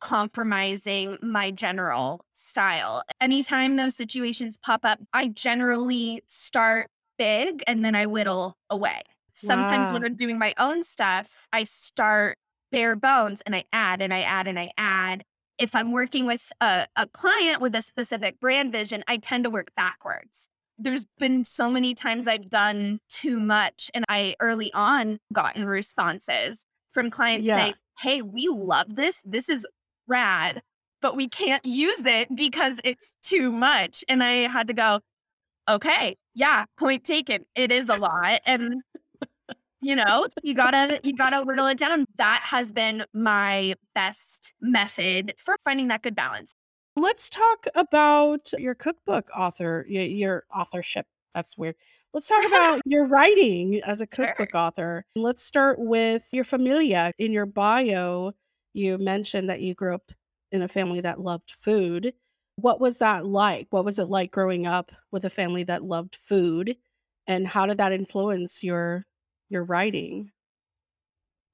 [0.00, 3.02] compromising my general style.
[3.20, 9.02] Anytime those situations pop up, I generally start big and then I whittle away.
[9.32, 9.92] Sometimes wow.
[9.94, 12.38] when I'm doing my own stuff, I start
[12.70, 15.24] bare bones and I add and I add and I add
[15.58, 19.50] if I'm working with a, a client with a specific brand vision, I tend to
[19.50, 20.48] work backwards.
[20.78, 26.64] There's been so many times I've done too much, and I early on gotten responses
[26.90, 27.56] from clients yeah.
[27.56, 29.20] saying, Hey, we love this.
[29.24, 29.66] This is
[30.06, 30.62] rad,
[31.02, 34.04] but we can't use it because it's too much.
[34.08, 35.00] And I had to go,
[35.68, 37.44] Okay, yeah, point taken.
[37.54, 38.40] It is a lot.
[38.46, 38.82] And
[39.80, 45.34] you know you gotta you gotta whittle it down that has been my best method
[45.36, 46.54] for finding that good balance
[47.00, 51.76] let's talk about your cookbook author your authorship that's weird.
[52.12, 54.60] Let's talk about your writing as a cookbook sure.
[54.60, 57.12] author let's start with your familia.
[57.18, 58.32] In your bio
[58.74, 60.12] you mentioned that you grew up
[60.52, 62.14] in a family that loved food.
[62.56, 63.68] What was that like?
[63.70, 66.76] What was it like growing up with a family that loved food?
[67.26, 69.06] And how did that influence your
[69.48, 70.30] your writing?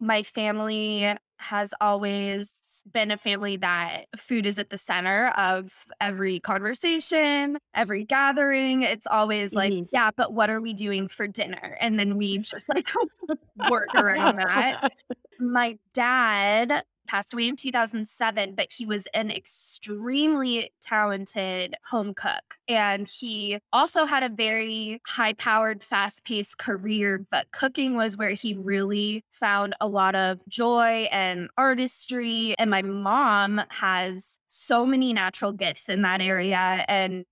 [0.00, 2.52] My family has always
[2.92, 8.83] been a family that food is at the center of every conversation, every gathering.
[8.83, 9.85] It's always like, mm-hmm.
[9.93, 11.76] yeah, but what are we doing for dinner?
[11.80, 12.89] And then we just like
[13.70, 14.93] work around that.
[15.39, 22.57] My dad passed away in 2007, but he was an extremely talented home cook.
[22.68, 28.30] And he also had a very high powered, fast paced career, but cooking was where
[28.30, 32.55] he really found a lot of joy and artistry.
[32.59, 36.84] And my mom has so many natural gifts in that area.
[36.88, 37.24] And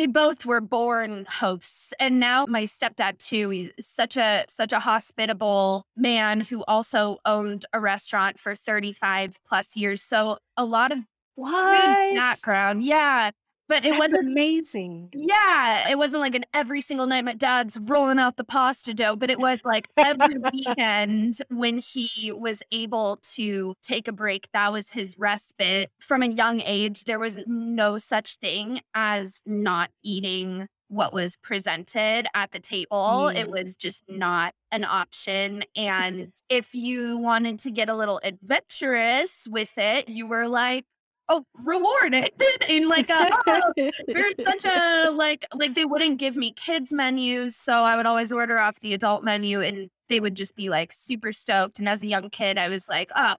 [0.00, 4.80] they both were born hosts and now my stepdad too he's such a such a
[4.80, 11.00] hospitable man who also owned a restaurant for 35 plus years so a lot of
[11.34, 12.14] what?
[12.14, 13.30] background yeah
[13.70, 15.08] but it That's wasn't amazing.
[15.14, 19.16] yeah it wasn't like an every single night my dad's rolling out the pasta dough
[19.16, 24.72] but it was like every weekend when he was able to take a break that
[24.72, 30.66] was his respite from a young age there was no such thing as not eating
[30.88, 33.50] what was presented at the table it Mm.
[33.52, 39.78] was just not an option and if you wanted to get a little adventurous with
[39.78, 40.84] it you were like
[41.30, 42.30] oh rewarded
[42.68, 43.72] in like a oh,
[44.08, 48.30] we're such a like like they wouldn't give me kids menus so i would always
[48.32, 52.02] order off the adult menu and they would just be like super stoked and as
[52.02, 53.34] a young kid i was like oh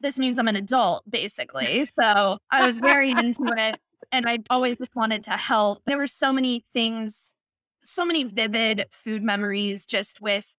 [0.00, 3.78] this means i'm an adult basically so i was very into it
[4.12, 5.82] and i always just wanted to help.
[5.86, 7.32] There were so many things
[7.84, 10.54] so many vivid food memories just with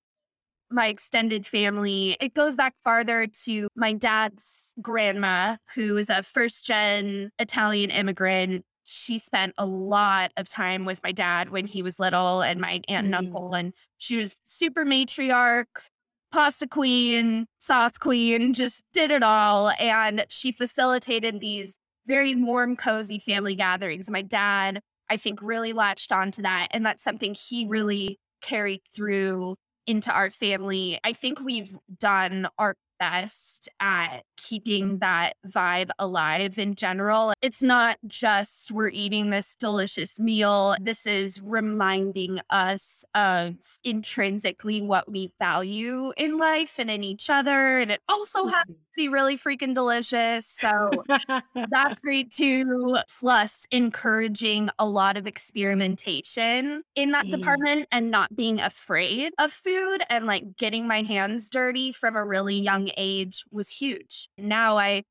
[0.72, 2.15] my extended family.
[2.20, 8.63] It goes back farther to my dad's grandma, who is a first gen Italian immigrant.
[8.86, 12.82] She spent a lot of time with my dad when he was little and my
[12.88, 13.15] aunt and Mhm.
[13.15, 13.53] uncle.
[13.53, 15.89] And she was super matriarch,
[16.32, 19.72] pasta queen, sauce queen, just did it all.
[19.80, 21.76] And she facilitated these
[22.07, 24.09] very warm, cozy family gatherings.
[24.09, 26.67] My dad, I think, really latched onto that.
[26.72, 29.55] And that's something he really carried through
[29.90, 31.00] into our family.
[31.04, 37.34] I think we've done our best at keeping that vibe alive in general.
[37.41, 40.76] It's not just we're eating this delicious meal.
[40.82, 47.80] This is reminding us of intrinsically what we value in life and in each other.
[47.80, 50.45] And it also has to be really freaking delicious.
[50.45, 51.04] So
[51.72, 52.97] that's great too.
[53.20, 57.32] Plus, encouraging a lot of experimentation in that Mm.
[57.32, 62.24] department and not being afraid of food and like getting my hands dirty from a
[62.26, 64.30] really young age was huge.
[64.38, 65.04] Now I,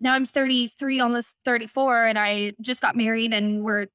[0.00, 3.86] now I'm 33, almost 34, and I just got married and we're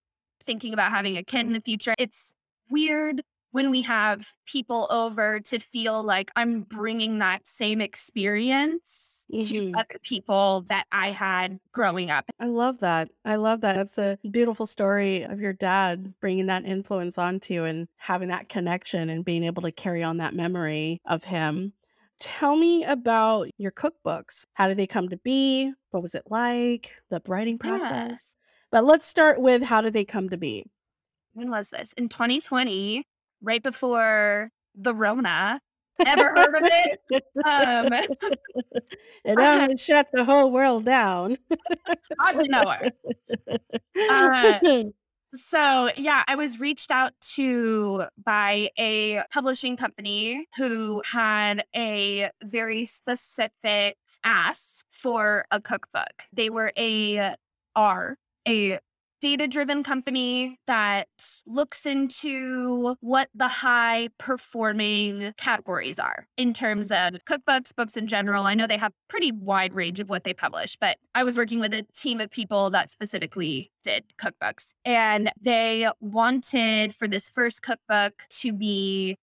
[0.46, 1.94] thinking about having a kid in the future.
[2.00, 2.34] It's
[2.70, 3.22] weird
[3.52, 9.48] when we have people over to feel like I'm bringing that same experience Mhm.
[9.48, 12.26] to other people that I had growing up.
[12.40, 13.10] I love that.
[13.26, 13.76] I love that.
[13.76, 18.50] That's a beautiful story of your dad bringing that influence onto you and having that
[18.50, 21.74] connection and being able to carry on that memory of him.
[22.22, 24.45] Tell me about your cookbooks.
[24.53, 25.74] How did they come to be?
[25.89, 26.93] What was it like?
[27.09, 27.69] The writing Yeah.
[27.69, 28.36] process?
[28.72, 30.67] But let's start with how did they come to be?
[31.34, 31.93] When was this?
[31.93, 33.03] In 2020,
[33.41, 35.59] right before the Rona.
[36.05, 37.24] Ever heard of it?
[37.43, 37.91] Um,
[39.26, 41.38] it almost shut the whole world down.
[42.19, 42.91] I don't know her.
[44.09, 44.59] Uh,
[45.34, 52.84] So, yeah, I was reached out to by a publishing company who had a very
[52.84, 56.24] specific ask for a cookbook.
[56.34, 57.36] They were a
[57.78, 58.80] are a
[59.22, 61.07] data driven company that
[61.45, 68.45] looks into what the high performing categories are in terms of cookbooks, books in general.
[68.45, 71.59] I know they have pretty wide range of what they publish, but I was working
[71.59, 77.61] with a team of people that specifically did cookbooks and they wanted for this first
[77.61, 79.17] cookbook to be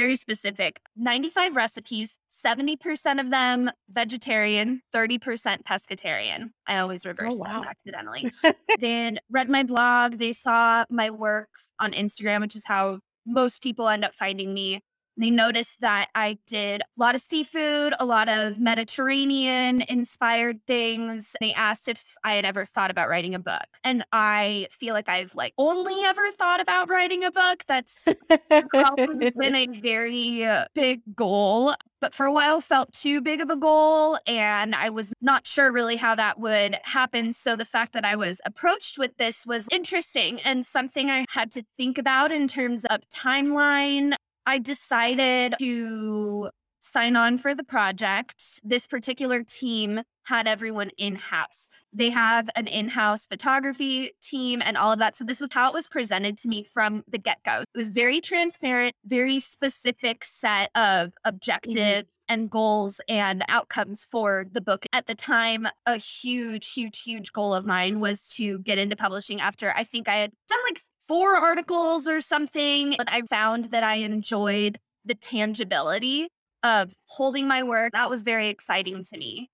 [0.00, 0.80] very specific.
[0.96, 6.50] 95 recipes 70% of them vegetarian 30% pescatarian.
[6.66, 7.60] I always oh, reverse Oh, wow.
[7.60, 8.32] that accidentally.
[8.80, 10.12] They read my blog.
[10.14, 14.80] They saw my work on instagram which is how most people end up finding me
[15.20, 21.36] they noticed that I did a lot of seafood, a lot of Mediterranean inspired things.
[21.40, 23.66] They asked if I had ever thought about writing a book.
[23.84, 27.64] And I feel like I've like only ever thought about writing a book.
[27.66, 28.04] That's
[28.48, 33.56] been a very uh, big goal, but for a while felt too big of a
[33.56, 34.18] goal.
[34.26, 37.32] And I was not sure really how that would happen.
[37.32, 41.50] So the fact that I was approached with this was interesting and something I had
[41.52, 44.14] to think about in terms of timeline.
[44.46, 48.60] I decided to sign on for the project.
[48.64, 51.68] This particular team had everyone in house.
[51.92, 55.16] They have an in house photography team and all of that.
[55.16, 57.62] So, this was how it was presented to me from the get go.
[57.62, 61.28] It was very transparent, very specific set of mm-hmm.
[61.28, 64.86] objectives and goals and outcomes for the book.
[64.92, 69.40] At the time, a huge, huge, huge goal of mine was to get into publishing
[69.40, 70.80] after I think I had done like
[71.10, 72.94] four articles or something.
[72.96, 76.28] But I found that I enjoyed the tangibility
[76.62, 77.94] of holding my work.
[77.94, 79.50] That was very exciting to me.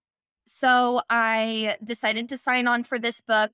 [0.46, 3.52] So I decided to sign on for this book.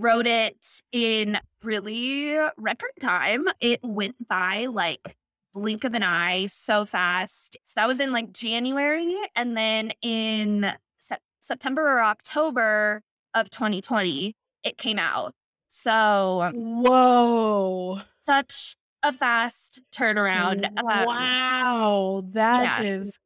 [0.00, 3.46] wrote it in really record time.
[3.58, 5.16] It went by like
[5.54, 7.56] blink of an eye so fast.
[7.64, 9.16] So that was in like January.
[9.34, 13.00] And then in se- September or October
[13.32, 15.32] of 2020, it came out.
[15.76, 17.98] So, whoa.
[18.22, 20.66] Such a fast turnaround.
[20.78, 22.22] Um, wow.
[22.32, 22.88] That yeah.
[22.88, 23.18] is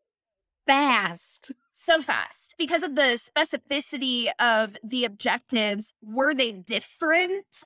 [0.67, 5.93] fast so fast because of the specificity of the objectives.
[6.03, 7.65] Were they different?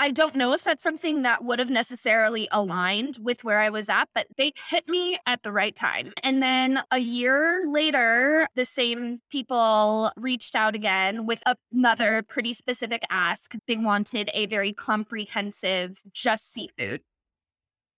[0.00, 3.88] I don't know if that's something that would have necessarily aligned with where I was
[3.88, 6.12] at, but they hit me at the right time.
[6.22, 11.42] And then a year later, the same people reached out again with
[11.72, 13.54] another pretty specific ask.
[13.66, 17.02] They wanted a very comprehensive, just seafood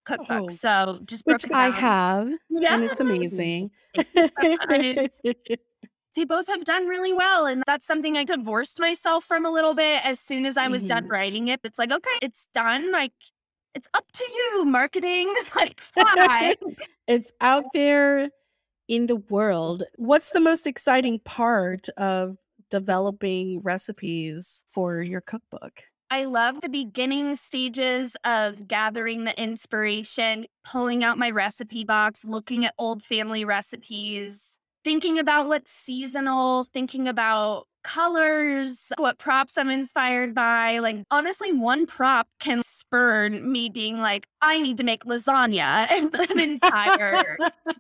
[0.06, 0.44] cookbook.
[0.44, 3.70] Oh, so just which I have, yeah, and it's amazing.
[6.16, 9.74] they both have done really well, and that's something I divorced myself from a little
[9.74, 10.88] bit as soon as I was mm-hmm.
[10.88, 11.60] done writing it.
[11.64, 12.90] It's like, okay, it's done.
[12.92, 13.12] Like
[13.74, 15.32] it's up to you, marketing.
[15.56, 16.54] Like fly.
[17.08, 18.30] it's out there
[18.88, 19.82] in the world.
[19.96, 22.36] What's the most exciting part of
[22.70, 25.82] developing recipes for your cookbook?
[26.12, 32.64] I love the beginning stages of gathering the inspiration, pulling out my recipe box, looking
[32.64, 40.34] at old family recipes, thinking about what's seasonal, thinking about colors, what props I'm inspired
[40.34, 40.78] by.
[40.78, 46.14] Like, honestly, one prop can spur me being like, I need to make lasagna, and
[46.14, 47.24] an entire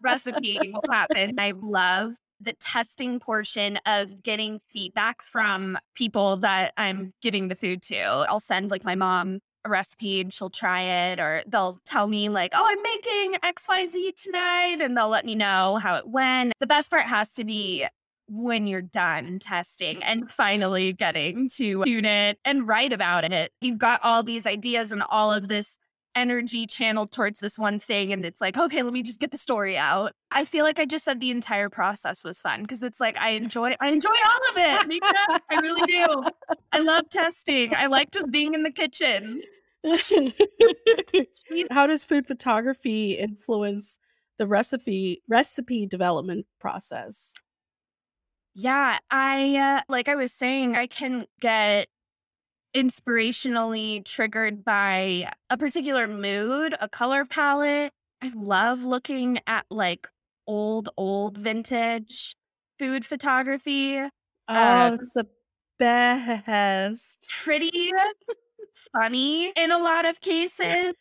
[0.02, 1.38] recipe will happen.
[1.38, 7.82] I love the testing portion of getting feedback from people that I'm giving the food
[7.82, 8.00] to.
[8.00, 12.28] I'll send like my mom a recipe and she'll try it, or they'll tell me,
[12.28, 16.52] like, oh, I'm making XYZ tonight, and they'll let me know how it went.
[16.60, 17.86] The best part has to be
[18.28, 23.50] when you're done testing and finally getting to tune it and write about it.
[23.60, 25.76] You've got all these ideas and all of this
[26.14, 29.38] energy channeled towards this one thing and it's like okay let me just get the
[29.38, 30.12] story out.
[30.30, 33.30] I feel like i just said the entire process was fun because it's like i
[33.30, 35.02] enjoy i enjoy all of it
[35.50, 36.22] i really do.
[36.72, 39.42] I love testing i like just being in the kitchen.
[41.70, 43.98] How does food photography influence
[44.38, 47.34] the recipe recipe development process?
[48.54, 51.88] Yeah i uh, like i was saying i can get
[52.74, 57.92] inspirationally triggered by a particular mood, a color palette.
[58.22, 60.08] I love looking at like
[60.46, 62.36] old, old vintage
[62.78, 63.98] food photography.
[63.98, 64.10] Oh,
[64.48, 65.26] uh, it's the
[65.78, 67.30] best.
[67.42, 67.92] Pretty
[68.92, 70.94] funny in a lot of cases.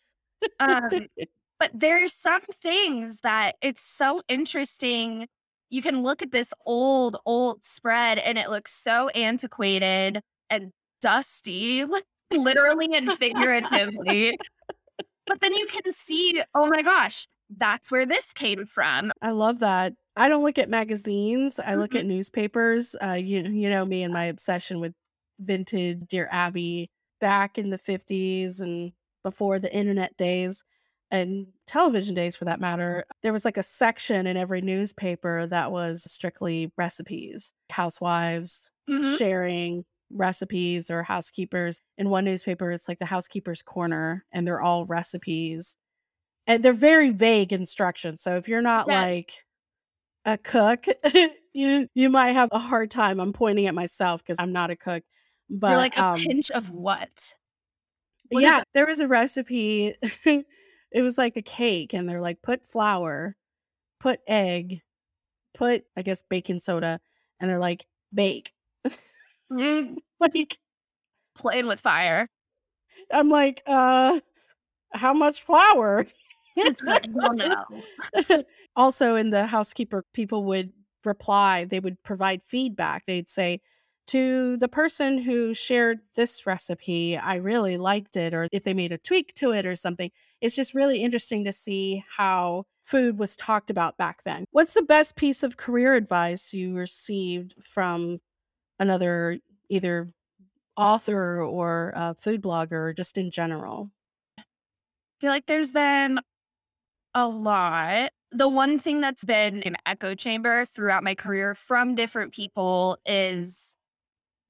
[0.60, 1.08] Um,
[1.60, 5.28] but there's some things that it's so interesting.
[5.70, 10.72] You can look at this old, old spread and it looks so antiquated and
[11.02, 14.38] dusty, like literally and figuratively.
[15.26, 17.28] but then you can see, oh my gosh,
[17.58, 19.12] that's where this came from.
[19.22, 19.94] I love that.
[20.16, 21.60] I don't look at magazines.
[21.60, 22.00] I look mm-hmm.
[22.00, 22.96] at newspapers.
[23.02, 24.94] Uh, you you know me and my obsession with
[25.40, 26.90] vintage Dear Abby
[27.20, 28.92] back in the 50s and
[29.24, 30.64] before the internet days
[31.12, 33.06] and television days for that matter.
[33.24, 39.16] There was like a section in every newspaper that was strictly recipes, housewives mm-hmm.
[39.16, 41.82] sharing recipes or housekeepers.
[41.98, 45.78] In one newspaper, it's like the housekeeper's corner, and they're all recipes.
[46.48, 48.24] And they're very vague instructions.
[48.24, 49.04] So if you're not yes.
[49.04, 49.46] like
[50.26, 50.86] a cook,
[51.54, 53.20] you you might have a hard time.
[53.20, 55.04] I'm pointing at myself because I'm not a cook.
[55.50, 57.34] But you're like a um, pinch of what?
[58.30, 59.96] what yeah, there was a recipe.
[60.26, 63.36] it was like a cake, and they're like, put flour,
[64.00, 64.82] put egg,
[65.56, 67.00] put I guess baking soda,
[67.40, 68.54] and they're like, bake.
[69.52, 70.58] Mm, like
[71.36, 72.28] playing with fire.
[73.12, 74.20] I'm like, uh,
[74.94, 76.06] how much flour?
[78.76, 80.74] also, in the housekeeper, people would
[81.06, 83.06] reply, they would provide feedback.
[83.06, 83.62] They'd say,
[84.08, 88.92] to the person who shared this recipe, I really liked it, or if they made
[88.92, 90.10] a tweak to it or something.
[90.42, 94.46] It's just really interesting to see how food was talked about back then.
[94.52, 98.20] What's the best piece of career advice you received from
[98.80, 100.12] another either
[100.78, 103.92] author or a food blogger or just in general?
[104.38, 104.44] I
[105.22, 106.20] feel like there's been
[107.14, 108.12] a lot.
[108.32, 113.76] The one thing that's been an echo chamber throughout my career from different people is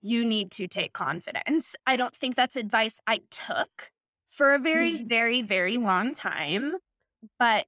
[0.01, 1.75] you need to take confidence.
[1.85, 3.91] I don't think that's advice I took
[4.29, 6.75] for a very, very, very long time.
[7.37, 7.67] But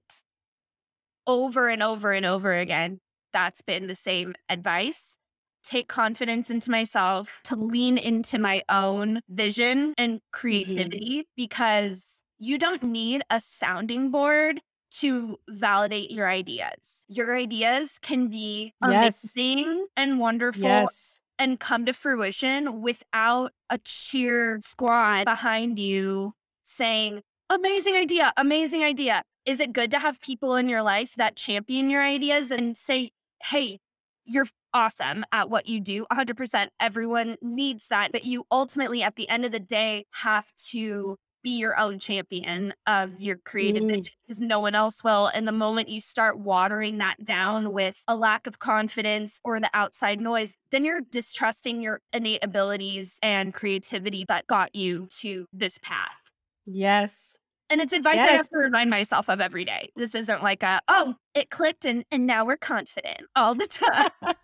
[1.27, 2.99] over and over and over again,
[3.33, 5.17] that's been the same advice
[5.63, 11.31] take confidence into myself, to lean into my own vision and creativity mm-hmm.
[11.35, 17.05] because you don't need a sounding board to validate your ideas.
[17.07, 19.23] Your ideas can be yes.
[19.23, 21.21] amazing and wonderful yes.
[21.39, 26.33] and come to fruition without a cheer squad behind you
[26.63, 29.23] saying, amazing idea, amazing idea.
[29.45, 33.11] Is it good to have people in your life that champion your ideas and say,
[33.43, 33.79] hey,
[34.25, 39.27] you're awesome at what you do 100% everyone needs that but you ultimately at the
[39.29, 44.07] end of the day have to be your own champion of your creative mm.
[44.27, 45.27] because no one else will.
[45.27, 49.69] And the moment you start watering that down with a lack of confidence or the
[49.73, 55.77] outside noise, then you're distrusting your innate abilities and creativity that got you to this
[55.79, 56.17] path.
[56.65, 57.37] Yes.
[57.71, 58.29] And it's advice yes.
[58.29, 59.91] I have to remind myself of every day.
[59.95, 64.09] This isn't like a, oh, it clicked and, and now we're confident all the time.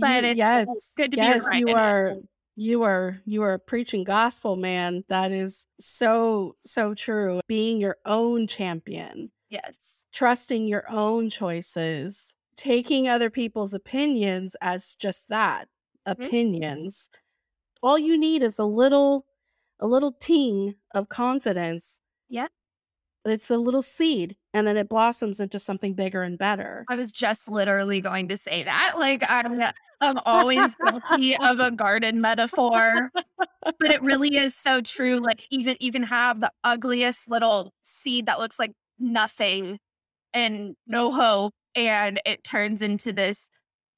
[0.00, 2.16] but it's, yes, it's good to yes, be you are
[2.56, 5.04] you are you are preaching gospel, man.
[5.08, 7.40] That is so so true.
[7.46, 9.30] Being your own champion.
[9.48, 10.04] Yes.
[10.12, 15.68] Trusting your own choices, taking other people's opinions as just that,
[16.06, 16.20] mm-hmm.
[16.20, 17.10] opinions.
[17.80, 19.24] All you need is a little
[19.80, 22.00] a little ting of confidence.
[22.28, 22.48] Yeah.
[23.24, 26.84] It's a little seed and then it blossoms into something bigger and better.
[26.88, 28.94] I was just literally going to say that.
[28.98, 29.60] Like I'm
[30.00, 33.10] I'm always guilty of a garden metaphor,
[33.62, 35.18] but it really is so true.
[35.18, 39.78] Like even you can have the ugliest little seed that looks like nothing
[40.34, 43.48] and no hope, and it turns into this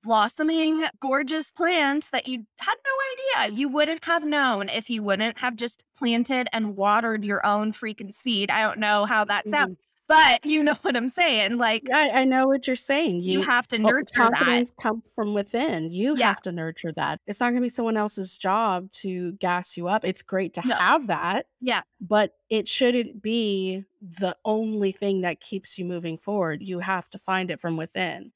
[0.03, 5.39] blossoming, gorgeous plant that you had no idea you wouldn't have known if you wouldn't
[5.39, 8.51] have just planted and watered your own freaking seed.
[8.51, 9.73] I don't know how that sounds.
[9.73, 11.59] Mm-hmm but you know what I'm saying.
[11.59, 13.21] Like, I, I know what you're saying.
[13.21, 14.83] You, you have to nurture confidence that.
[14.83, 15.93] comes from within.
[15.93, 16.29] You yeah.
[16.29, 17.21] have to nurture that.
[17.27, 20.05] It's not going to be someone else's job to gas you up.
[20.05, 20.75] It's great to no.
[20.75, 21.47] have that.
[21.61, 21.83] Yeah.
[22.01, 26.63] But it shouldn't be the only thing that keeps you moving forward.
[26.63, 28.33] You have to find it from within.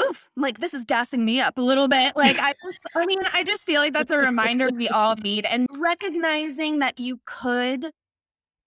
[0.00, 2.16] Oof, like this is gassing me up a little bit.
[2.16, 5.44] Like I just I mean, I just feel like that's a reminder we all need
[5.44, 7.90] and recognizing that you could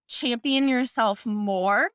[0.07, 1.91] champion yourself more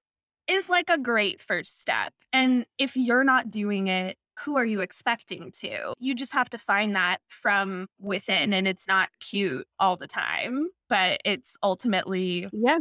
[0.49, 2.13] is like a great first step.
[2.33, 5.95] And if you're not doing it, who are you expecting to?
[5.99, 10.69] You just have to find that from within and it's not cute all the time,
[10.89, 12.81] but it's ultimately yeah,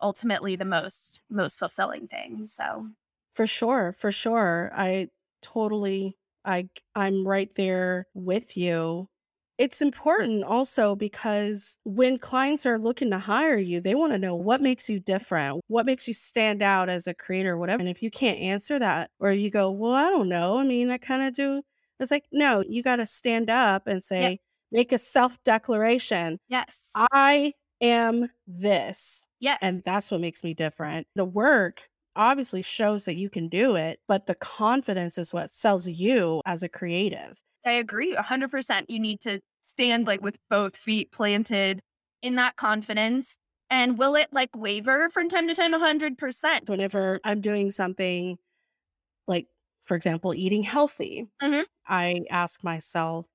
[0.00, 2.46] ultimately the most most fulfilling thing.
[2.46, 2.86] So
[3.32, 4.70] For sure, for sure.
[4.74, 5.08] I
[5.42, 9.08] totally I I'm right there with you
[9.58, 9.86] it's hmm.
[9.86, 14.60] important also because when clients are looking to hire you, they want to know what
[14.60, 17.80] makes you different, what makes you stand out as a creator, whatever.
[17.80, 20.58] And if you can't answer that, or you go, Well, I don't know.
[20.58, 21.62] I mean, I kind of do.
[22.00, 24.40] It's like, no, you got to stand up and say, yep.
[24.72, 26.40] make a self declaration.
[26.48, 26.90] Yes.
[26.96, 29.26] I am this.
[29.38, 29.58] Yes.
[29.62, 31.06] And that's what makes me different.
[31.14, 35.88] The work obviously shows that you can do it, but the confidence is what sells
[35.88, 37.40] you as a creative.
[37.64, 38.84] I agree 100%.
[38.88, 41.80] You need to stand like with both feet planted
[42.22, 43.36] in that confidence.
[43.70, 46.68] And will it like waver from time to time 100%?
[46.68, 48.36] Whenever I'm doing something
[49.26, 49.46] like,
[49.84, 51.62] for example, eating healthy, mm-hmm.
[51.86, 53.26] I ask myself,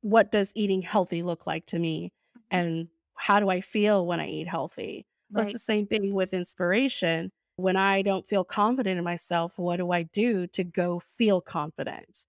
[0.00, 2.12] what does eating healthy look like to me?
[2.36, 2.56] Mm-hmm.
[2.56, 5.06] And how do I feel when I eat healthy?
[5.30, 5.42] Right.
[5.42, 7.30] That's the same thing with inspiration.
[7.56, 12.26] When I don't feel confident in myself, what do I do to go feel confident?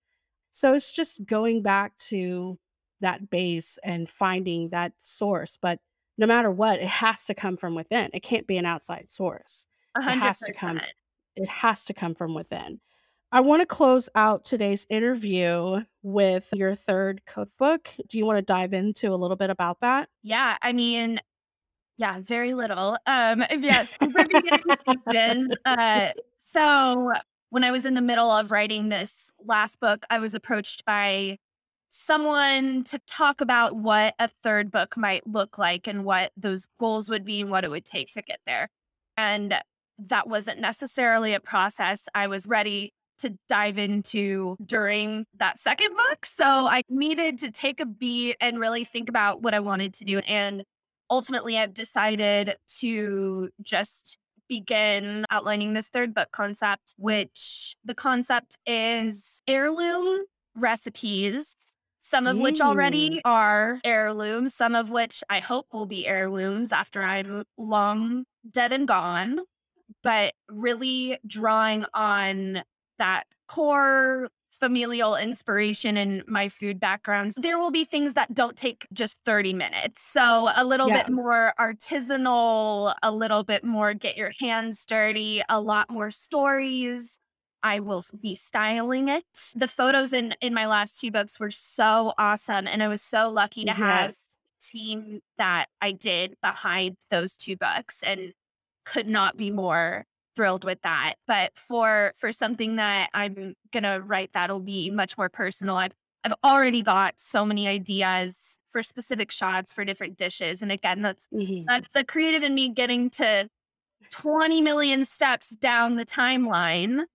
[0.51, 2.59] So it's just going back to
[3.01, 5.57] that base and finding that source.
[5.61, 5.79] But
[6.17, 8.09] no matter what, it has to come from within.
[8.13, 9.65] It can't be an outside source.
[9.97, 10.07] 100%.
[10.07, 10.81] It has to come.
[11.35, 12.79] It has to come from within.
[13.31, 17.89] I want to close out today's interview with your third cookbook.
[18.07, 20.09] Do you want to dive into a little bit about that?
[20.21, 21.19] Yeah, I mean,
[21.97, 22.97] yeah, very little.
[23.05, 23.97] Um, yes,
[25.65, 27.11] uh, so
[27.49, 31.37] when I was in the middle of writing this last book, I was approached by
[31.89, 37.09] someone to talk about what a third book might look like and what those goals
[37.09, 38.67] would be and what it would take to get there.
[39.15, 39.55] And
[39.99, 46.25] that wasn't necessarily a process I was ready to dive into during that second book.
[46.25, 50.05] So I needed to take a beat and really think about what I wanted to
[50.05, 50.17] do.
[50.19, 50.63] And
[51.09, 59.41] ultimately, I've decided to just begin outlining this third book concept, which the concept is
[59.47, 60.25] heirloom
[60.55, 61.55] recipes.
[61.99, 67.01] Some of which already are heirlooms, some of which I hope will be heirlooms after
[67.01, 69.39] I'm long dead and gone.
[70.03, 72.63] But really drawing on
[72.97, 74.29] that core
[74.59, 79.53] familial inspiration and my food backgrounds, there will be things that don't take just 30
[79.53, 80.01] minutes.
[80.01, 80.91] So a little Yeah.
[80.91, 87.17] bit more artisanal, a little bit more get your hands dirty, a lot more stories.
[87.63, 89.23] I will be styling it.
[89.55, 93.29] The photos in in my last two books were so awesome and I was so
[93.29, 94.37] lucky to have Yes.
[94.61, 98.33] team that I did behind those two books and
[98.85, 101.15] could not be more thrilled with that.
[101.27, 106.33] But for for something that I'm gonna write that'll be much more personal, I've I've
[106.43, 110.61] already got so many ideas for specific shots for different dishes.
[110.61, 111.67] And again, that's Mhm.
[111.67, 113.49] that's the creative in me getting to
[114.11, 117.05] 20 million steps down the timeline.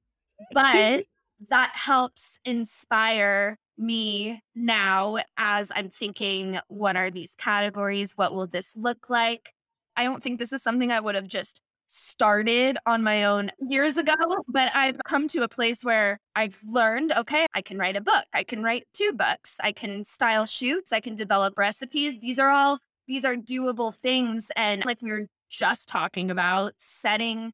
[0.53, 1.05] But
[1.49, 8.13] that helps inspire me now as I'm thinking, what are these categories?
[8.17, 9.53] What will this look like?
[9.97, 13.97] I don't think this is something I would have just started on my own years
[13.97, 14.15] ago,
[14.49, 18.25] but I've come to a place where I've learned okay, I can write a book,
[18.33, 22.19] I can write two books, I can style shoots, I can develop recipes.
[22.21, 27.53] These are all these are doable things and like we were just talking about setting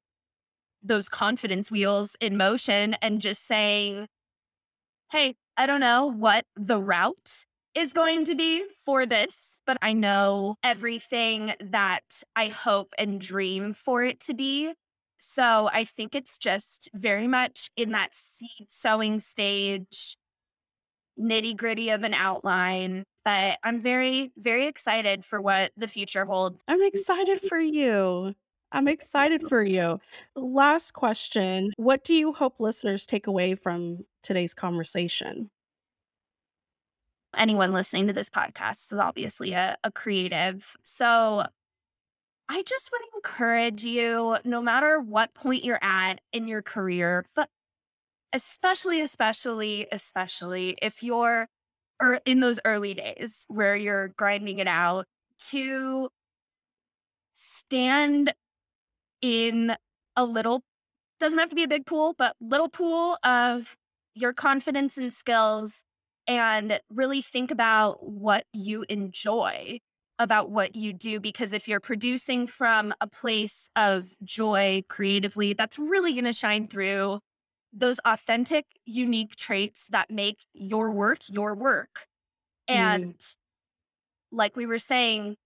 [0.82, 4.08] those confidence wheels in motion and just saying,
[5.10, 9.92] hey, I don't know what the route is going to be for this, but I
[9.92, 14.72] know everything that I hope and dream for it to be.
[15.18, 20.16] So I think it's just very much in that seed sowing stage,
[21.18, 23.04] nitty gritty of an outline.
[23.24, 26.62] But I'm very, very excited for what the future holds.
[26.68, 28.34] I'm excited for you.
[28.70, 30.00] I'm excited for you.
[30.36, 31.72] Last question.
[31.76, 35.48] What do you hope listeners take away from today's conversation?
[37.36, 40.76] Anyone listening to this podcast is obviously a, a creative.
[40.82, 41.44] So
[42.48, 47.48] I just would encourage you, no matter what point you're at in your career, but
[48.32, 51.48] especially, especially, especially if you're
[52.02, 55.06] or in those early days where you're grinding it out,
[55.38, 56.08] to
[57.34, 58.32] stand
[59.22, 59.74] in
[60.16, 60.62] a little
[61.20, 63.76] doesn't have to be a big pool, but little pool of
[64.14, 65.84] your confidence and skills
[66.26, 69.78] and really think about what you enjoy
[70.20, 75.76] about what you do because if you're producing from a place of joy creatively that's
[75.76, 77.18] really going to shine through
[77.74, 82.06] those authentic unique traits that make your work your work.
[82.68, 83.36] And mm.
[84.30, 85.36] like we were saying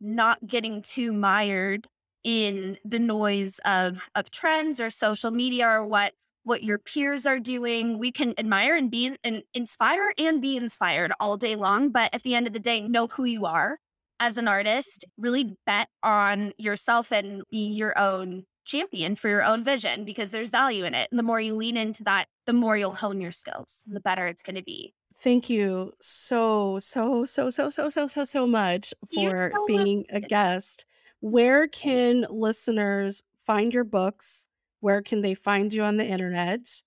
[0.00, 1.86] not getting too mired
[2.22, 6.12] in the noise of of trends or social media or what
[6.44, 7.98] what your peers are doing.
[7.98, 12.22] We can admire and be and inspire and be inspired all day long, but at
[12.22, 13.78] the end of the day, know who you are
[14.18, 15.04] as an artist.
[15.18, 20.50] Really bet on yourself and be your own champion for your own vision because there's
[20.50, 21.08] value in it.
[21.10, 24.26] And the more you lean into that, the more you'll hone your skills, the better
[24.26, 24.94] it's going to be.
[25.18, 30.20] Thank you so, so, so, so, so, so, so, so much for so being a
[30.20, 30.86] guest.
[31.20, 34.46] Where can listeners find your books?
[34.80, 36.82] Where can they find you on the internet?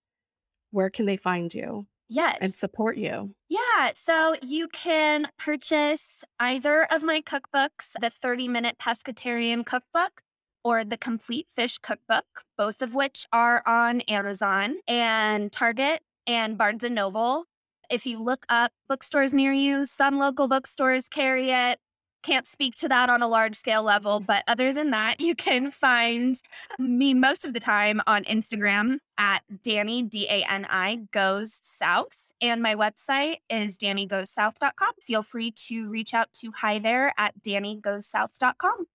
[0.72, 2.38] Where can they find you Yes.
[2.42, 3.36] and support you?
[3.50, 10.22] Yeah, so you can purchase either of my cookbooks, the 30 minute pescatarian cookbook
[10.64, 12.26] or the complete fish cookbook,
[12.58, 17.46] both of which are on Amazon and Target and Barnes and Noble.
[17.90, 21.80] If you look up bookstores near you, some local bookstores carry it.
[22.24, 25.70] Can't speak to that on a large scale level, but other than that, you can
[25.70, 26.42] find
[26.80, 32.32] me most of the time on Instagram at Dani, D A N I, goes south.
[32.42, 34.94] And my website is danigoessouth.com.
[35.02, 38.86] Feel free to reach out to hi there at danigoessouth.com.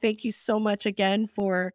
[0.00, 1.74] Thank you so much again for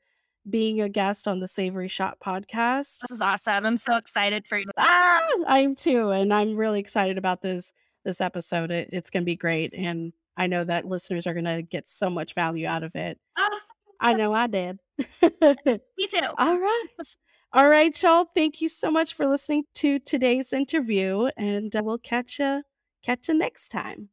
[0.50, 3.00] being a guest on the Savory Shot podcast.
[3.02, 3.66] This is awesome.
[3.66, 4.66] I'm so excited for you.
[4.78, 7.74] Ah, I am too, and I'm really excited about this
[8.06, 8.72] this episode.
[8.72, 11.90] It, it's going to be great, and I know that listeners are going to get
[11.90, 13.20] so much value out of it.
[13.38, 13.60] Oh,
[14.00, 14.80] I know I did.
[15.22, 16.20] me too.
[16.38, 16.88] All right.
[17.54, 18.28] All right, y'all.
[18.36, 22.62] Thank you so much for listening to today's interview, and uh, we'll catch you
[23.04, 24.10] catch you next time.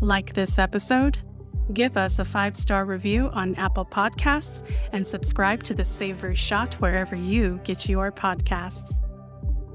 [0.00, 1.18] Like this episode?
[1.72, 6.74] Give us a five star review on Apple Podcasts and subscribe to the Savory Shot
[6.74, 8.94] wherever you get your podcasts.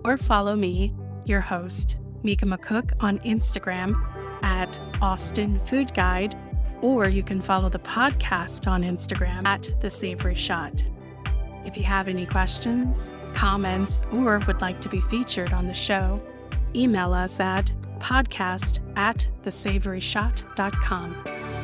[0.04, 3.96] Or follow me, your host, Mika McCook, on Instagram
[4.44, 6.36] at Austin Food Guide,
[6.82, 10.88] or you can follow the podcast on Instagram at The Savory Shot.
[11.66, 16.22] If you have any questions, comments, or would like to be featured on the show,
[16.76, 21.61] email us at podcast at thesavoryshot.com.